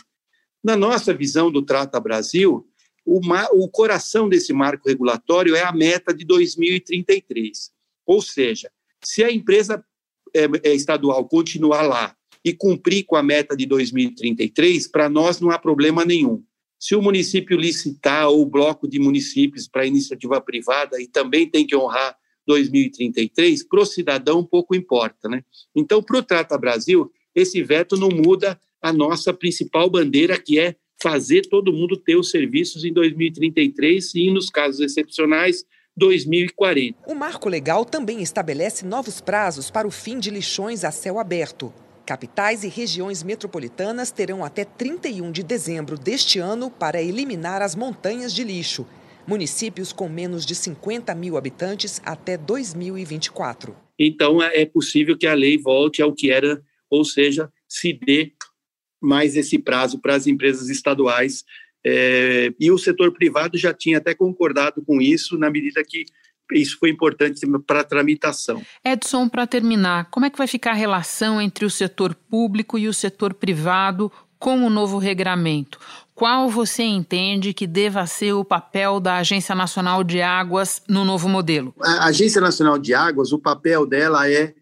Na 0.62 0.76
nossa 0.76 1.12
visão 1.12 1.50
do 1.50 1.62
Trata 1.62 1.98
Brasil, 1.98 2.66
o, 3.04 3.20
o 3.52 3.68
coração 3.68 4.28
desse 4.28 4.52
marco 4.52 4.88
regulatório 4.88 5.56
é 5.56 5.62
a 5.62 5.72
meta 5.72 6.14
de 6.14 6.24
2033. 6.24 7.72
Ou 8.06 8.22
seja, 8.22 8.70
se 9.02 9.24
a 9.24 9.32
empresa 9.32 9.84
é, 10.34 10.70
é 10.70 10.74
estadual 10.74 11.26
continuar 11.26 11.82
lá 11.82 12.16
e 12.44 12.52
cumprir 12.52 13.04
com 13.04 13.16
a 13.16 13.22
meta 13.22 13.56
de 13.56 13.66
2033, 13.66 14.88
para 14.88 15.08
nós 15.08 15.40
não 15.40 15.50
há 15.50 15.58
problema 15.58 16.04
nenhum. 16.04 16.42
Se 16.78 16.96
o 16.96 17.02
município 17.02 17.56
licitar 17.56 18.28
ou 18.28 18.42
o 18.42 18.46
bloco 18.46 18.88
de 18.88 18.98
municípios 18.98 19.68
para 19.68 19.86
iniciativa 19.86 20.40
privada 20.40 21.00
e 21.00 21.06
também 21.06 21.48
tem 21.48 21.66
que 21.66 21.76
honrar 21.76 22.16
2033, 22.46 23.66
para 23.66 23.80
o 23.80 23.86
cidadão 23.86 24.44
pouco 24.44 24.74
importa. 24.74 25.28
Né? 25.28 25.42
Então, 25.74 26.02
para 26.02 26.18
o 26.18 26.22
Trata 26.22 26.58
Brasil, 26.58 27.10
esse 27.34 27.62
veto 27.62 27.96
não 27.96 28.08
muda 28.08 28.58
a 28.80 28.92
nossa 28.92 29.32
principal 29.32 29.88
bandeira, 29.88 30.38
que 30.38 30.58
é 30.58 30.76
fazer 31.02 31.42
todo 31.42 31.72
mundo 31.72 31.96
ter 31.96 32.16
os 32.16 32.30
serviços 32.30 32.84
em 32.84 32.92
2033 32.92 34.14
e, 34.14 34.30
nos 34.30 34.50
casos 34.50 34.80
excepcionais, 34.80 35.64
2040. 35.96 36.98
O 37.06 37.14
marco 37.14 37.48
legal 37.48 37.84
também 37.84 38.22
estabelece 38.22 38.84
novos 38.86 39.20
prazos 39.20 39.70
para 39.70 39.86
o 39.86 39.90
fim 39.90 40.18
de 40.18 40.30
lixões 40.30 40.84
a 40.84 40.90
céu 40.90 41.18
aberto. 41.18 41.72
Capitais 42.06 42.64
e 42.64 42.68
regiões 42.68 43.22
metropolitanas 43.22 44.10
terão 44.10 44.44
até 44.44 44.64
31 44.64 45.30
de 45.30 45.42
dezembro 45.42 45.98
deste 45.98 46.38
ano 46.38 46.70
para 46.70 47.02
eliminar 47.02 47.62
as 47.62 47.76
montanhas 47.76 48.34
de 48.34 48.42
lixo. 48.42 48.86
Municípios 49.26 49.92
com 49.92 50.08
menos 50.08 50.44
de 50.44 50.54
50 50.54 51.14
mil 51.14 51.36
habitantes 51.36 52.00
até 52.04 52.36
2024. 52.36 53.74
Então, 53.98 54.42
é, 54.42 54.62
é 54.62 54.66
possível 54.66 55.16
que 55.16 55.26
a 55.26 55.34
lei 55.34 55.56
volte 55.58 56.02
ao 56.02 56.12
que 56.12 56.30
era, 56.30 56.62
ou 56.90 57.04
seja, 57.04 57.50
se 57.68 57.92
dê 57.92 58.32
mais 59.00 59.36
esse 59.36 59.58
prazo 59.58 59.98
para 60.00 60.14
as 60.14 60.26
empresas 60.26 60.68
estaduais. 60.68 61.44
É, 61.84 62.52
e 62.58 62.70
o 62.70 62.78
setor 62.78 63.12
privado 63.12 63.58
já 63.58 63.74
tinha 63.74 63.98
até 63.98 64.14
concordado 64.14 64.82
com 64.84 65.00
isso, 65.00 65.36
na 65.36 65.50
medida 65.50 65.82
que 65.84 66.04
isso 66.52 66.78
foi 66.78 66.90
importante 66.90 67.40
para 67.66 67.80
a 67.80 67.84
tramitação. 67.84 68.62
Edson, 68.84 69.28
para 69.28 69.46
terminar, 69.46 70.10
como 70.10 70.26
é 70.26 70.30
que 70.30 70.38
vai 70.38 70.46
ficar 70.46 70.72
a 70.72 70.74
relação 70.74 71.40
entre 71.40 71.64
o 71.64 71.70
setor 71.70 72.14
público 72.14 72.78
e 72.78 72.88
o 72.88 72.94
setor 72.94 73.34
privado 73.34 74.12
com 74.38 74.66
o 74.66 74.70
novo 74.70 74.98
regramento? 74.98 75.78
Qual 76.14 76.50
você 76.50 76.82
entende 76.82 77.54
que 77.54 77.66
deva 77.66 78.06
ser 78.06 78.32
o 78.34 78.44
papel 78.44 79.00
da 79.00 79.16
Agência 79.16 79.54
Nacional 79.54 80.04
de 80.04 80.20
Águas 80.20 80.82
no 80.88 81.04
novo 81.04 81.28
modelo? 81.28 81.74
A 81.80 82.06
Agência 82.06 82.40
Nacional 82.40 82.78
de 82.78 82.92
Águas, 82.92 83.32
o 83.32 83.38
papel 83.38 83.86
dela 83.86 84.30
é, 84.30 84.54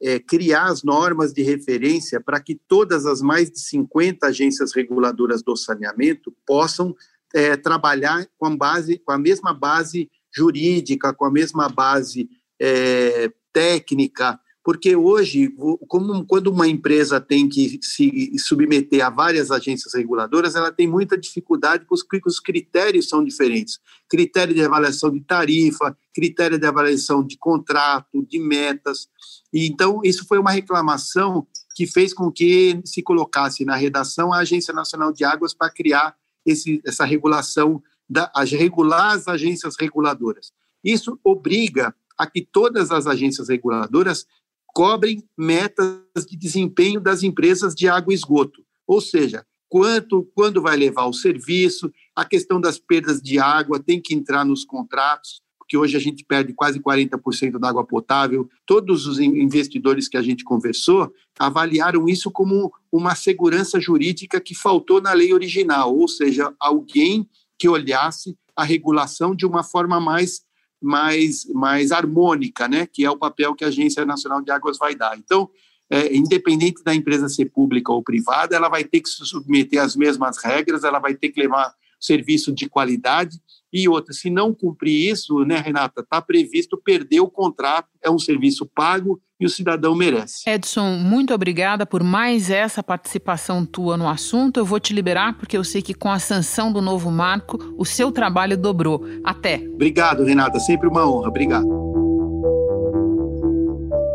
é 0.00 0.18
criar 0.18 0.66
as 0.66 0.82
normas 0.82 1.32
de 1.32 1.42
referência 1.42 2.20
para 2.20 2.38
que 2.40 2.54
todas 2.54 3.06
as 3.06 3.22
mais 3.22 3.50
de 3.50 3.58
50 3.60 4.26
agências 4.26 4.74
reguladoras 4.74 5.42
do 5.42 5.56
saneamento 5.56 6.32
possam 6.46 6.94
é, 7.34 7.56
trabalhar 7.56 8.26
com 8.38 8.46
a, 8.46 8.56
base, 8.56 8.98
com 8.98 9.12
a 9.12 9.18
mesma 9.18 9.54
base 9.54 10.10
jurídica, 10.30 11.14
com 11.14 11.24
a 11.24 11.30
mesma 11.30 11.68
base 11.68 12.28
é, 12.60 13.30
técnica, 13.52 14.38
porque 14.68 14.94
hoje, 14.94 15.48
como, 15.88 16.26
quando 16.26 16.48
uma 16.48 16.68
empresa 16.68 17.18
tem 17.18 17.48
que 17.48 17.80
se 17.80 18.38
submeter 18.38 19.02
a 19.02 19.08
várias 19.08 19.50
agências 19.50 19.94
reguladoras, 19.94 20.54
ela 20.54 20.70
tem 20.70 20.86
muita 20.86 21.16
dificuldade 21.16 21.86
porque 21.88 22.20
os 22.26 22.38
critérios 22.38 23.08
são 23.08 23.24
diferentes. 23.24 23.80
Critério 24.10 24.54
de 24.54 24.62
avaliação 24.62 25.10
de 25.10 25.20
tarifa, 25.20 25.96
critério 26.14 26.58
de 26.58 26.66
avaliação 26.66 27.24
de 27.24 27.38
contrato, 27.38 28.22
de 28.28 28.38
metas. 28.38 29.08
E, 29.50 29.66
então, 29.66 30.02
isso 30.04 30.26
foi 30.26 30.38
uma 30.38 30.50
reclamação 30.50 31.46
que 31.74 31.86
fez 31.86 32.12
com 32.12 32.30
que 32.30 32.78
se 32.84 33.02
colocasse 33.02 33.64
na 33.64 33.74
redação 33.74 34.34
a 34.34 34.40
Agência 34.40 34.74
Nacional 34.74 35.14
de 35.14 35.24
Águas 35.24 35.54
para 35.54 35.70
criar 35.70 36.14
esse, 36.44 36.82
essa 36.84 37.06
regulação 37.06 37.82
da, 38.06 38.30
a 38.34 38.44
regular 38.44 39.12
as 39.12 39.28
agências 39.28 39.76
reguladoras. 39.80 40.52
Isso 40.84 41.18
obriga 41.24 41.94
a 42.18 42.26
que 42.26 42.42
todas 42.42 42.90
as 42.90 43.06
agências 43.06 43.48
reguladoras 43.48 44.26
cobrem 44.74 45.22
metas 45.36 46.26
de 46.28 46.36
desempenho 46.36 47.00
das 47.00 47.22
empresas 47.22 47.74
de 47.74 47.88
água 47.88 48.12
e 48.12 48.16
esgoto, 48.16 48.62
ou 48.86 49.00
seja, 49.00 49.44
quanto, 49.68 50.28
quando 50.34 50.62
vai 50.62 50.76
levar 50.76 51.06
o 51.06 51.12
serviço, 51.12 51.92
a 52.16 52.24
questão 52.24 52.60
das 52.60 52.78
perdas 52.78 53.20
de 53.20 53.38
água 53.38 53.78
tem 53.78 54.00
que 54.00 54.14
entrar 54.14 54.44
nos 54.44 54.64
contratos, 54.64 55.42
porque 55.58 55.76
hoje 55.76 55.96
a 55.96 56.00
gente 56.00 56.24
perde 56.24 56.54
quase 56.54 56.80
40% 56.80 57.58
da 57.58 57.68
água 57.68 57.86
potável. 57.86 58.48
Todos 58.64 59.06
os 59.06 59.18
investidores 59.18 60.08
que 60.08 60.16
a 60.16 60.22
gente 60.22 60.42
conversou 60.42 61.12
avaliaram 61.38 62.08
isso 62.08 62.30
como 62.30 62.72
uma 62.90 63.14
segurança 63.14 63.78
jurídica 63.78 64.40
que 64.40 64.54
faltou 64.54 64.98
na 65.02 65.12
lei 65.12 65.34
original, 65.34 65.94
ou 65.94 66.08
seja, 66.08 66.54
alguém 66.58 67.28
que 67.58 67.68
olhasse 67.68 68.34
a 68.56 68.64
regulação 68.64 69.34
de 69.34 69.44
uma 69.44 69.62
forma 69.62 70.00
mais 70.00 70.40
mais 70.80 71.44
mais 71.52 71.92
harmônica, 71.92 72.68
né? 72.68 72.86
Que 72.86 73.04
é 73.04 73.10
o 73.10 73.16
papel 73.16 73.54
que 73.54 73.64
a 73.64 73.68
Agência 73.68 74.04
Nacional 74.04 74.42
de 74.42 74.50
Águas 74.50 74.78
vai 74.78 74.94
dar. 74.94 75.16
Então, 75.18 75.50
é, 75.90 76.14
independente 76.14 76.82
da 76.84 76.94
empresa 76.94 77.28
ser 77.28 77.46
pública 77.46 77.92
ou 77.92 78.02
privada, 78.02 78.54
ela 78.54 78.68
vai 78.68 78.84
ter 78.84 79.00
que 79.00 79.08
se 79.08 79.24
submeter 79.24 79.82
às 79.82 79.96
mesmas 79.96 80.36
regras, 80.42 80.84
ela 80.84 80.98
vai 80.98 81.14
ter 81.14 81.30
que 81.30 81.40
levar 81.40 81.74
serviço 81.98 82.52
de 82.52 82.68
qualidade 82.68 83.40
e 83.72 83.88
outra, 83.88 84.14
se 84.14 84.30
não 84.30 84.54
cumprir 84.54 85.10
isso, 85.10 85.44
né, 85.44 85.58
Renata, 85.58 86.00
está 86.00 86.22
previsto 86.22 86.76
perder 86.78 87.20
o 87.20 87.30
contrato, 87.30 87.88
é 88.02 88.10
um 88.10 88.18
serviço 88.18 88.66
pago 88.66 89.20
e 89.40 89.46
o 89.46 89.48
cidadão 89.48 89.94
merece. 89.94 90.48
Edson, 90.48 90.96
muito 90.96 91.32
obrigada 91.32 91.86
por 91.86 92.02
mais 92.02 92.50
essa 92.50 92.82
participação 92.82 93.64
tua 93.64 93.96
no 93.96 94.08
assunto. 94.08 94.58
Eu 94.58 94.64
vou 94.64 94.80
te 94.80 94.92
liberar 94.92 95.34
porque 95.38 95.56
eu 95.56 95.64
sei 95.64 95.80
que 95.80 95.94
com 95.94 96.10
a 96.10 96.18
sanção 96.18 96.72
do 96.72 96.82
novo 96.82 97.10
marco, 97.10 97.74
o 97.78 97.84
seu 97.84 98.10
trabalho 98.10 98.56
dobrou. 98.56 99.04
Até. 99.24 99.62
Obrigado, 99.74 100.24
Renata, 100.24 100.58
sempre 100.58 100.88
uma 100.88 101.08
honra. 101.08 101.28
Obrigado. 101.28 101.68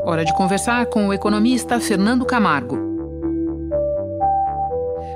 Hora 0.05 0.25
de 0.25 0.33
conversar 0.33 0.87
com 0.87 1.07
o 1.07 1.13
economista 1.13 1.79
Fernando 1.79 2.25
Camargo. 2.25 2.92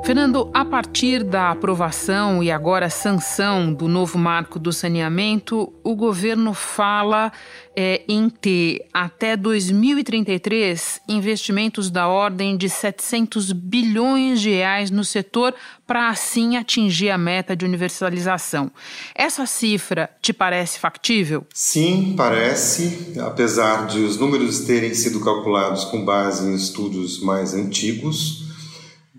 Fernando, 0.07 0.49
a 0.53 0.63
partir 0.63 1.21
da 1.21 1.51
aprovação 1.51 2.41
e 2.41 2.49
agora 2.49 2.89
sanção 2.89 3.73
do 3.73 3.89
novo 3.89 4.17
marco 4.17 4.57
do 4.57 4.71
saneamento, 4.71 5.73
o 5.83 5.97
governo 5.97 6.53
fala 6.53 7.29
é, 7.75 8.03
em 8.07 8.29
ter 8.29 8.85
até 8.93 9.35
2033 9.35 11.01
investimentos 11.09 11.91
da 11.91 12.07
ordem 12.07 12.55
de 12.55 12.69
700 12.69 13.51
bilhões 13.51 14.39
de 14.39 14.51
reais 14.51 14.89
no 14.89 15.03
setor 15.03 15.53
para 15.85 16.07
assim 16.07 16.55
atingir 16.55 17.09
a 17.09 17.17
meta 17.17 17.53
de 17.53 17.65
universalização. 17.65 18.71
Essa 19.13 19.45
cifra 19.45 20.09
te 20.21 20.31
parece 20.31 20.79
factível? 20.79 21.45
Sim, 21.53 22.13
parece, 22.15 23.11
apesar 23.19 23.85
de 23.87 23.99
os 23.99 24.17
números 24.17 24.61
terem 24.61 24.93
sido 24.93 25.19
calculados 25.19 25.83
com 25.83 26.05
base 26.05 26.47
em 26.47 26.55
estudos 26.55 27.19
mais 27.19 27.53
antigos 27.53 28.47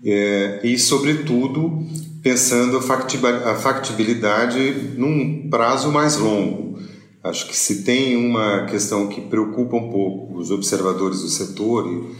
é, 0.03 0.59
e, 0.63 0.77
sobretudo, 0.77 1.85
pensando 2.21 2.77
a 2.77 3.55
factibilidade 3.55 4.93
num 4.97 5.49
prazo 5.49 5.91
mais 5.91 6.17
longo. 6.17 6.79
Acho 7.23 7.47
que 7.47 7.55
se 7.55 7.83
tem 7.83 8.15
uma 8.15 8.65
questão 8.65 9.07
que 9.07 9.21
preocupa 9.21 9.75
um 9.75 9.89
pouco 9.89 10.37
os 10.37 10.51
observadores 10.51 11.21
do 11.21 11.29
setor, 11.29 12.11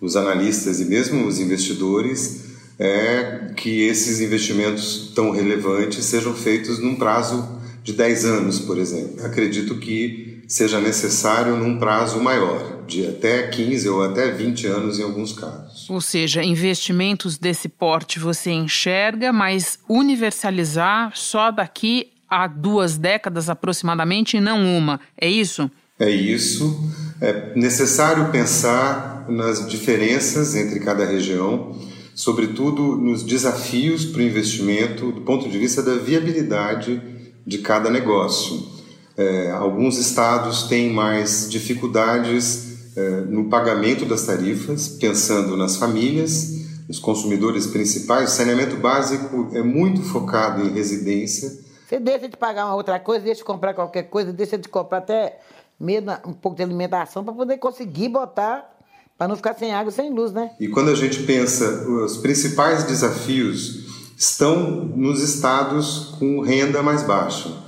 os 0.00 0.16
analistas 0.16 0.80
e 0.80 0.84
mesmo 0.84 1.26
os 1.26 1.38
investidores, 1.38 2.44
é 2.78 3.52
que 3.56 3.82
esses 3.82 4.20
investimentos 4.20 5.12
tão 5.14 5.30
relevantes 5.30 6.04
sejam 6.04 6.32
feitos 6.34 6.78
num 6.78 6.94
prazo 6.94 7.58
de 7.82 7.92
10 7.92 8.24
anos, 8.24 8.58
por 8.60 8.78
exemplo. 8.78 9.24
Acredito 9.24 9.76
que 9.76 10.37
seja 10.48 10.80
necessário 10.80 11.54
num 11.56 11.78
prazo 11.78 12.18
maior, 12.22 12.82
de 12.86 13.06
até 13.06 13.46
15 13.48 13.86
ou 13.90 14.02
até 14.02 14.32
20 14.32 14.66
anos 14.66 14.98
em 14.98 15.02
alguns 15.02 15.34
casos. 15.34 15.88
Ou 15.90 16.00
seja, 16.00 16.42
investimentos 16.42 17.36
desse 17.36 17.68
porte 17.68 18.18
você 18.18 18.50
enxerga, 18.50 19.30
mas 19.30 19.78
universalizar 19.86 21.12
só 21.14 21.50
daqui 21.50 22.08
a 22.28 22.46
duas 22.46 22.96
décadas 22.96 23.50
aproximadamente 23.50 24.38
e 24.38 24.40
não 24.40 24.64
uma. 24.64 24.98
É 25.20 25.28
isso? 25.28 25.70
É 25.98 26.10
isso. 26.10 26.90
É 27.20 27.52
necessário 27.54 28.30
pensar 28.30 29.26
nas 29.28 29.68
diferenças 29.68 30.54
entre 30.54 30.80
cada 30.80 31.04
região, 31.04 31.76
sobretudo 32.14 32.96
nos 32.96 33.22
desafios 33.22 34.06
para 34.06 34.20
o 34.20 34.24
investimento 34.24 35.12
do 35.12 35.20
ponto 35.20 35.46
de 35.48 35.58
vista 35.58 35.82
da 35.82 35.94
viabilidade 35.96 37.02
de 37.46 37.58
cada 37.58 37.90
negócio. 37.90 38.77
É, 39.18 39.50
alguns 39.50 39.98
estados 39.98 40.68
têm 40.68 40.92
mais 40.92 41.50
dificuldades 41.50 42.94
é, 42.96 43.22
no 43.22 43.48
pagamento 43.48 44.04
das 44.04 44.24
tarifas, 44.24 44.88
pensando 44.88 45.56
nas 45.56 45.76
famílias, 45.76 46.52
nos 46.88 47.00
consumidores 47.00 47.66
principais. 47.66 48.32
O 48.32 48.36
saneamento 48.36 48.76
básico 48.76 49.48
é 49.52 49.60
muito 49.60 50.02
focado 50.04 50.64
em 50.64 50.70
residência. 50.70 51.50
Você 51.88 51.98
deixa 51.98 52.28
de 52.28 52.36
pagar 52.36 52.66
uma 52.66 52.76
outra 52.76 53.00
coisa, 53.00 53.24
deixa 53.24 53.40
de 53.40 53.44
comprar 53.44 53.74
qualquer 53.74 54.04
coisa, 54.04 54.32
deixa 54.32 54.56
de 54.56 54.68
comprar 54.68 54.98
até 54.98 55.40
medo, 55.80 56.12
um 56.24 56.32
pouco 56.32 56.56
de 56.56 56.62
alimentação 56.62 57.24
para 57.24 57.34
poder 57.34 57.58
conseguir 57.58 58.10
botar, 58.10 58.72
para 59.16 59.26
não 59.26 59.34
ficar 59.34 59.54
sem 59.54 59.74
água, 59.74 59.90
sem 59.90 60.14
luz, 60.14 60.32
né? 60.32 60.52
E 60.60 60.68
quando 60.68 60.90
a 60.90 60.94
gente 60.94 61.24
pensa, 61.24 61.88
os 61.88 62.18
principais 62.18 62.84
desafios 62.84 64.14
estão 64.16 64.84
nos 64.94 65.22
estados 65.22 66.14
com 66.20 66.40
renda 66.40 66.84
mais 66.84 67.02
baixa. 67.02 67.67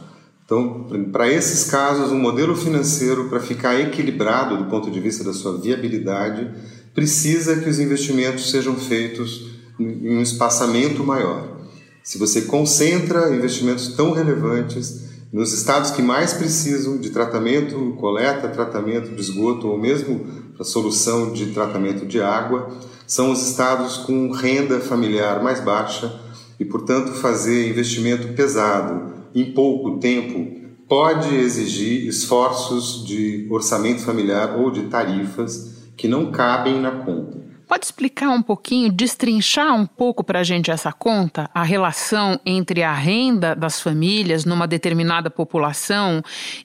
Então, 0.50 0.84
para 1.12 1.32
esses 1.32 1.70
casos, 1.70 2.10
um 2.10 2.18
modelo 2.18 2.56
financeiro, 2.56 3.28
para 3.28 3.38
ficar 3.38 3.78
equilibrado 3.78 4.56
do 4.56 4.64
ponto 4.64 4.90
de 4.90 4.98
vista 4.98 5.22
da 5.22 5.32
sua 5.32 5.56
viabilidade, 5.56 6.50
precisa 6.92 7.54
que 7.54 7.68
os 7.68 7.78
investimentos 7.78 8.50
sejam 8.50 8.74
feitos 8.74 9.48
em 9.78 10.16
um 10.16 10.20
espaçamento 10.20 11.04
maior. 11.04 11.60
Se 12.02 12.18
você 12.18 12.42
concentra 12.42 13.32
investimentos 13.32 13.94
tão 13.94 14.10
relevantes 14.10 15.04
nos 15.32 15.52
estados 15.52 15.92
que 15.92 16.02
mais 16.02 16.32
precisam 16.32 16.98
de 16.98 17.10
tratamento, 17.10 17.94
coleta, 18.00 18.48
tratamento 18.48 19.14
de 19.14 19.20
esgoto 19.20 19.68
ou 19.68 19.78
mesmo 19.78 20.26
a 20.58 20.64
solução 20.64 21.32
de 21.32 21.52
tratamento 21.52 22.04
de 22.04 22.20
água, 22.20 22.76
são 23.06 23.30
os 23.30 23.48
estados 23.48 23.98
com 23.98 24.32
renda 24.32 24.80
familiar 24.80 25.44
mais 25.44 25.60
baixa 25.60 26.12
e, 26.58 26.64
portanto, 26.64 27.12
fazer 27.12 27.68
investimento 27.68 28.32
pesado 28.32 29.19
em 29.34 29.52
pouco 29.52 29.98
tempo 29.98 30.60
pode 30.88 31.34
exigir 31.34 32.06
esforços 32.08 33.06
de 33.06 33.46
orçamento 33.50 34.02
familiar 34.02 34.58
ou 34.58 34.70
de 34.70 34.82
tarifas 34.84 35.90
que 35.96 36.08
não 36.08 36.32
cabem 36.32 36.80
na 36.80 36.90
conta. 36.90 37.50
Pode 37.70 37.84
explicar 37.84 38.30
um 38.30 38.42
pouquinho, 38.42 38.90
destrinchar 38.90 39.72
um 39.76 39.86
pouco 39.86 40.24
para 40.24 40.40
a 40.40 40.42
gente 40.42 40.72
essa 40.72 40.90
conta, 40.92 41.48
a 41.54 41.62
relação 41.62 42.40
entre 42.44 42.82
a 42.82 42.92
renda 42.92 43.54
das 43.54 43.80
famílias 43.80 44.44
numa 44.44 44.66
determinada 44.66 45.30
população 45.30 46.20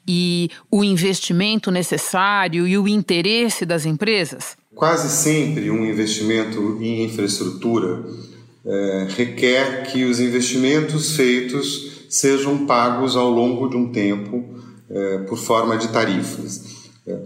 e 0.08 0.50
o 0.72 0.84
investimento 0.84 1.70
necessário 1.70 2.68
e 2.68 2.76
o 2.76 2.88
interesse 2.88 3.68
das 3.68 3.86
empresas? 3.86 4.58
Quase 4.74 5.10
sempre 5.10 5.70
um 5.70 5.86
investimento 5.86 6.80
em 6.82 7.06
infraestrutura 7.06 8.04
é, 8.66 9.08
requer 9.16 9.84
que 9.92 10.06
os 10.06 10.20
investimentos 10.20 11.16
feitos 11.16 11.95
sejam 12.10 12.66
pagos 12.66 13.16
ao 13.16 13.30
longo 13.30 13.70
de 13.70 13.78
um 13.78 13.92
tempo 13.92 14.44
é, 14.90 15.18
por 15.20 15.38
forma 15.38 15.78
de 15.78 15.90
tarifas. 15.90 16.76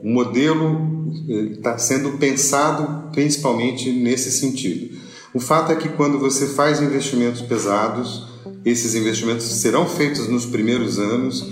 O 0.04 0.10
modelo 0.10 1.14
está 1.54 1.78
sendo 1.78 2.18
pensado 2.18 3.10
principalmente 3.14 3.90
nesse 3.92 4.30
sentido. 4.30 4.98
O 5.34 5.40
fato 5.40 5.72
é 5.72 5.76
que 5.76 5.90
quando 5.90 6.20
você 6.20 6.48
faz 6.48 6.82
investimentos 6.82 7.42
pesados, 7.42 8.28
esses 8.66 8.96
investimentos 8.96 9.46
serão 9.46 9.88
feitos 9.88 10.28
nos 10.28 10.46
primeiros 10.46 11.00
anos, 11.00 11.48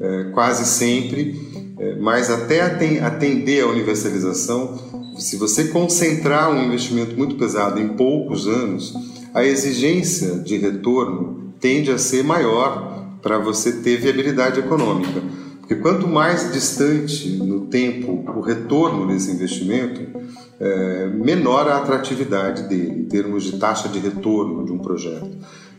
é, 0.00 0.24
quase 0.32 0.64
sempre, 0.64 1.74
é, 1.78 1.96
mas 1.96 2.30
até 2.30 2.60
atender 3.00 3.64
à 3.64 3.66
universalização, 3.66 4.78
se 5.18 5.36
você 5.36 5.68
concentrar 5.68 6.50
um 6.52 6.62
investimento 6.64 7.16
muito 7.16 7.36
pesado 7.36 7.80
em 7.80 7.88
poucos 7.88 8.46
anos, 8.46 8.94
a 9.34 9.44
exigência 9.44 10.38
de 10.38 10.56
retorno 10.58 11.41
tende 11.62 11.90
a 11.92 11.96
ser 11.96 12.22
maior 12.24 13.16
para 13.22 13.38
você 13.38 13.72
ter 13.72 13.96
viabilidade 13.96 14.60
econômica. 14.60 15.22
Porque 15.60 15.76
quanto 15.76 16.08
mais 16.08 16.52
distante 16.52 17.36
no 17.36 17.66
tempo 17.66 18.24
o 18.36 18.40
retorno 18.40 19.06
desse 19.06 19.30
investimento, 19.30 20.20
é, 20.60 21.06
menor 21.06 21.68
a 21.68 21.78
atratividade 21.78 22.64
dele, 22.64 23.00
em 23.00 23.04
termos 23.04 23.44
de 23.44 23.58
taxa 23.58 23.88
de 23.88 24.00
retorno 24.00 24.64
de 24.64 24.72
um 24.72 24.78
projeto. 24.78 25.30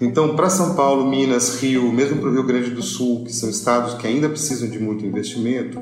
Então, 0.02 0.36
para 0.36 0.50
São 0.50 0.74
Paulo, 0.74 1.10
Minas, 1.10 1.62
Rio, 1.62 1.92
mesmo 1.92 2.18
para 2.18 2.30
o 2.30 2.34
Rio 2.34 2.44
Grande 2.44 2.72
do 2.72 2.82
Sul, 2.82 3.24
que 3.24 3.34
são 3.34 3.50
estados 3.50 3.94
que 3.96 4.08
ainda 4.08 4.28
precisam 4.28 4.70
de 4.70 4.80
muito 4.80 5.06
investimento, 5.06 5.82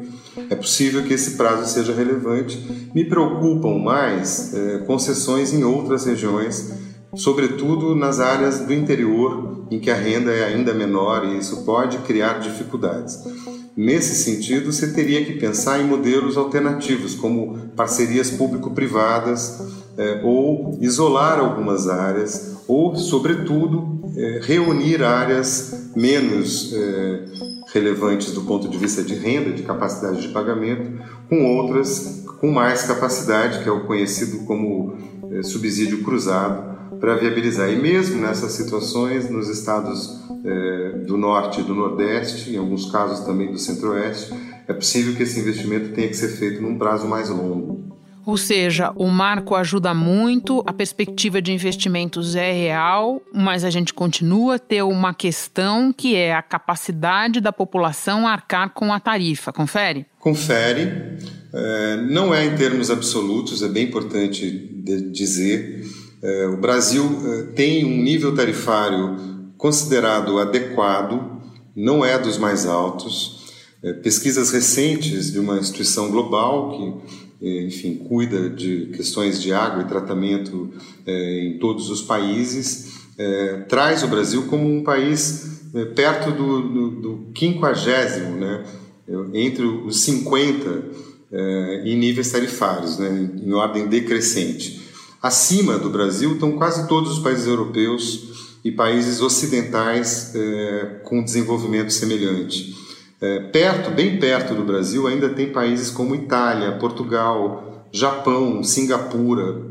é 0.49 0.55
possível 0.55 1.03
que 1.03 1.13
esse 1.13 1.31
prazo 1.31 1.71
seja 1.71 1.93
relevante. 1.93 2.89
Me 2.93 3.05
preocupam 3.05 3.77
mais 3.77 4.53
é, 4.53 4.79
concessões 4.79 5.53
em 5.53 5.63
outras 5.63 6.05
regiões, 6.05 6.71
sobretudo 7.15 7.95
nas 7.95 8.19
áreas 8.19 8.59
do 8.59 8.73
interior, 8.73 9.65
em 9.69 9.79
que 9.79 9.89
a 9.89 9.95
renda 9.95 10.31
é 10.31 10.45
ainda 10.45 10.73
menor 10.73 11.25
e 11.25 11.37
isso 11.37 11.63
pode 11.63 11.97
criar 11.99 12.39
dificuldades. 12.39 13.19
Nesse 13.75 14.15
sentido, 14.23 14.71
você 14.71 14.91
teria 14.91 15.23
que 15.23 15.33
pensar 15.33 15.79
em 15.79 15.85
modelos 15.85 16.35
alternativos, 16.37 17.15
como 17.15 17.57
parcerias 17.75 18.29
público-privadas, 18.29 19.61
é, 19.97 20.21
ou 20.23 20.77
isolar 20.81 21.39
algumas 21.39 21.87
áreas, 21.87 22.57
ou, 22.67 22.95
sobretudo, 22.95 24.01
é, 24.15 24.41
reunir 24.43 25.03
áreas 25.03 25.89
menos 25.95 26.73
é, 26.73 27.25
relevantes 27.73 28.33
do 28.33 28.41
ponto 28.41 28.67
de 28.67 28.77
vista 28.77 29.01
de 29.01 29.15
renda, 29.15 29.51
de 29.51 29.63
capacidade 29.63 30.21
de 30.21 30.29
pagamento, 30.29 31.01
com 31.29 31.57
outras 31.57 32.21
com 32.39 32.51
mais 32.51 32.83
capacidade, 32.83 33.63
que 33.63 33.69
é 33.69 33.71
o 33.71 33.85
conhecido 33.85 34.45
como 34.45 34.97
subsídio 35.43 36.01
cruzado, 36.01 36.70
para 36.99 37.15
viabilizar. 37.15 37.69
E 37.69 37.75
mesmo 37.75 38.21
nessas 38.21 38.51
situações, 38.53 39.29
nos 39.29 39.47
estados 39.49 40.19
é, 40.43 40.89
do 41.05 41.17
norte 41.17 41.61
e 41.61 41.63
do 41.63 41.73
nordeste, 41.73 42.51
em 42.51 42.57
alguns 42.57 42.91
casos 42.91 43.25
também 43.25 43.51
do 43.51 43.57
centro-oeste, 43.57 44.33
é 44.67 44.73
possível 44.73 45.15
que 45.15 45.23
esse 45.23 45.39
investimento 45.39 45.89
tenha 45.93 46.07
que 46.07 46.15
ser 46.15 46.29
feito 46.29 46.61
num 46.61 46.77
prazo 46.77 47.07
mais 47.07 47.29
longo. 47.29 47.91
Ou 48.25 48.37
seja, 48.37 48.91
o 48.95 49.07
marco 49.07 49.55
ajuda 49.55 49.93
muito, 49.93 50.63
a 50.67 50.71
perspectiva 50.71 51.41
de 51.41 51.51
investimentos 51.51 52.35
é 52.35 52.51
real, 52.51 53.21
mas 53.33 53.63
a 53.63 53.69
gente 53.69 53.93
continua 53.93 54.55
a 54.55 54.59
ter 54.59 54.83
uma 54.83 55.13
questão 55.13 55.91
que 55.91 56.15
é 56.15 56.35
a 56.35 56.41
capacidade 56.41 57.41
da 57.41 57.51
população 57.51 58.27
arcar 58.27 58.69
com 58.69 58.93
a 58.93 58.99
tarifa. 58.99 59.51
Confere? 59.51 60.05
Confere. 60.19 61.17
É, 61.53 61.97
não 62.09 62.33
é 62.33 62.45
em 62.45 62.55
termos 62.55 62.91
absolutos, 62.91 63.63
é 63.63 63.67
bem 63.67 63.85
importante 63.85 64.69
dizer. 65.11 65.83
É, 66.21 66.45
o 66.45 66.57
Brasil 66.57 67.03
é, 67.03 67.41
tem 67.53 67.83
um 67.83 68.01
nível 68.01 68.35
tarifário 68.35 69.17
considerado 69.57 70.37
adequado, 70.37 71.41
não 71.75 72.05
é 72.05 72.17
dos 72.19 72.37
mais 72.37 72.65
altos. 72.65 73.41
É, 73.83 73.93
pesquisas 73.93 74.51
recentes 74.51 75.31
de 75.31 75.39
uma 75.39 75.57
instituição 75.57 76.11
global 76.11 77.03
que, 77.41 77.65
enfim, 77.65 77.95
cuida 77.95 78.47
de 78.47 78.91
questões 78.95 79.41
de 79.41 79.51
água 79.51 79.81
e 79.81 79.87
tratamento 79.87 80.69
em 81.07 81.57
todos 81.57 81.89
os 81.89 81.99
países, 81.99 83.01
traz 83.67 84.03
o 84.03 84.07
Brasil 84.07 84.43
como 84.43 84.71
um 84.71 84.83
país 84.83 85.63
perto 85.95 86.29
do, 86.29 86.61
do, 86.61 86.89
do 87.01 87.31
quinquagésimo, 87.33 88.37
né, 88.37 88.63
entre 89.33 89.65
os 89.65 90.01
50 90.01 90.83
em 91.83 91.97
níveis 91.97 92.31
tarifários, 92.31 92.99
né, 92.99 93.31
em 93.43 93.51
ordem 93.53 93.87
decrescente. 93.87 94.90
Acima 95.21 95.77
do 95.77 95.89
Brasil 95.89 96.33
estão 96.33 96.53
quase 96.53 96.87
todos 96.87 97.11
os 97.11 97.19
países 97.19 97.45
europeus 97.45 98.57
e 98.65 98.71
países 98.71 99.21
ocidentais 99.21 100.33
é, 100.33 101.01
com 101.03 101.23
desenvolvimento 101.23 101.91
semelhante. 101.91 102.75
É, 103.21 103.39
perto, 103.51 103.91
bem 103.91 104.19
perto 104.19 104.55
do 104.55 104.63
Brasil, 104.63 105.05
ainda 105.05 105.29
tem 105.29 105.51
países 105.51 105.91
como 105.91 106.15
Itália, 106.15 106.71
Portugal, 106.79 107.85
Japão, 107.91 108.63
Singapura. 108.63 109.61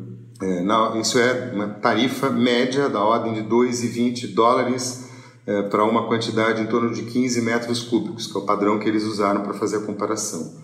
É, 0.40 0.62
na, 0.62 0.96
isso 1.00 1.18
é 1.18 1.50
uma 1.52 1.66
tarifa 1.66 2.30
média 2.30 2.88
da 2.88 3.02
ordem 3.02 3.32
de 3.34 3.42
2,20 3.42 4.32
dólares 4.32 5.08
é, 5.44 5.62
para 5.62 5.84
uma 5.84 6.06
quantidade 6.06 6.62
em 6.62 6.66
torno 6.66 6.94
de 6.94 7.02
15 7.02 7.42
metros 7.42 7.82
cúbicos, 7.82 8.28
que 8.28 8.38
é 8.38 8.40
o 8.40 8.44
padrão 8.44 8.78
que 8.78 8.88
eles 8.88 9.02
usaram 9.02 9.42
para 9.42 9.54
fazer 9.54 9.78
a 9.78 9.80
comparação. 9.80 10.54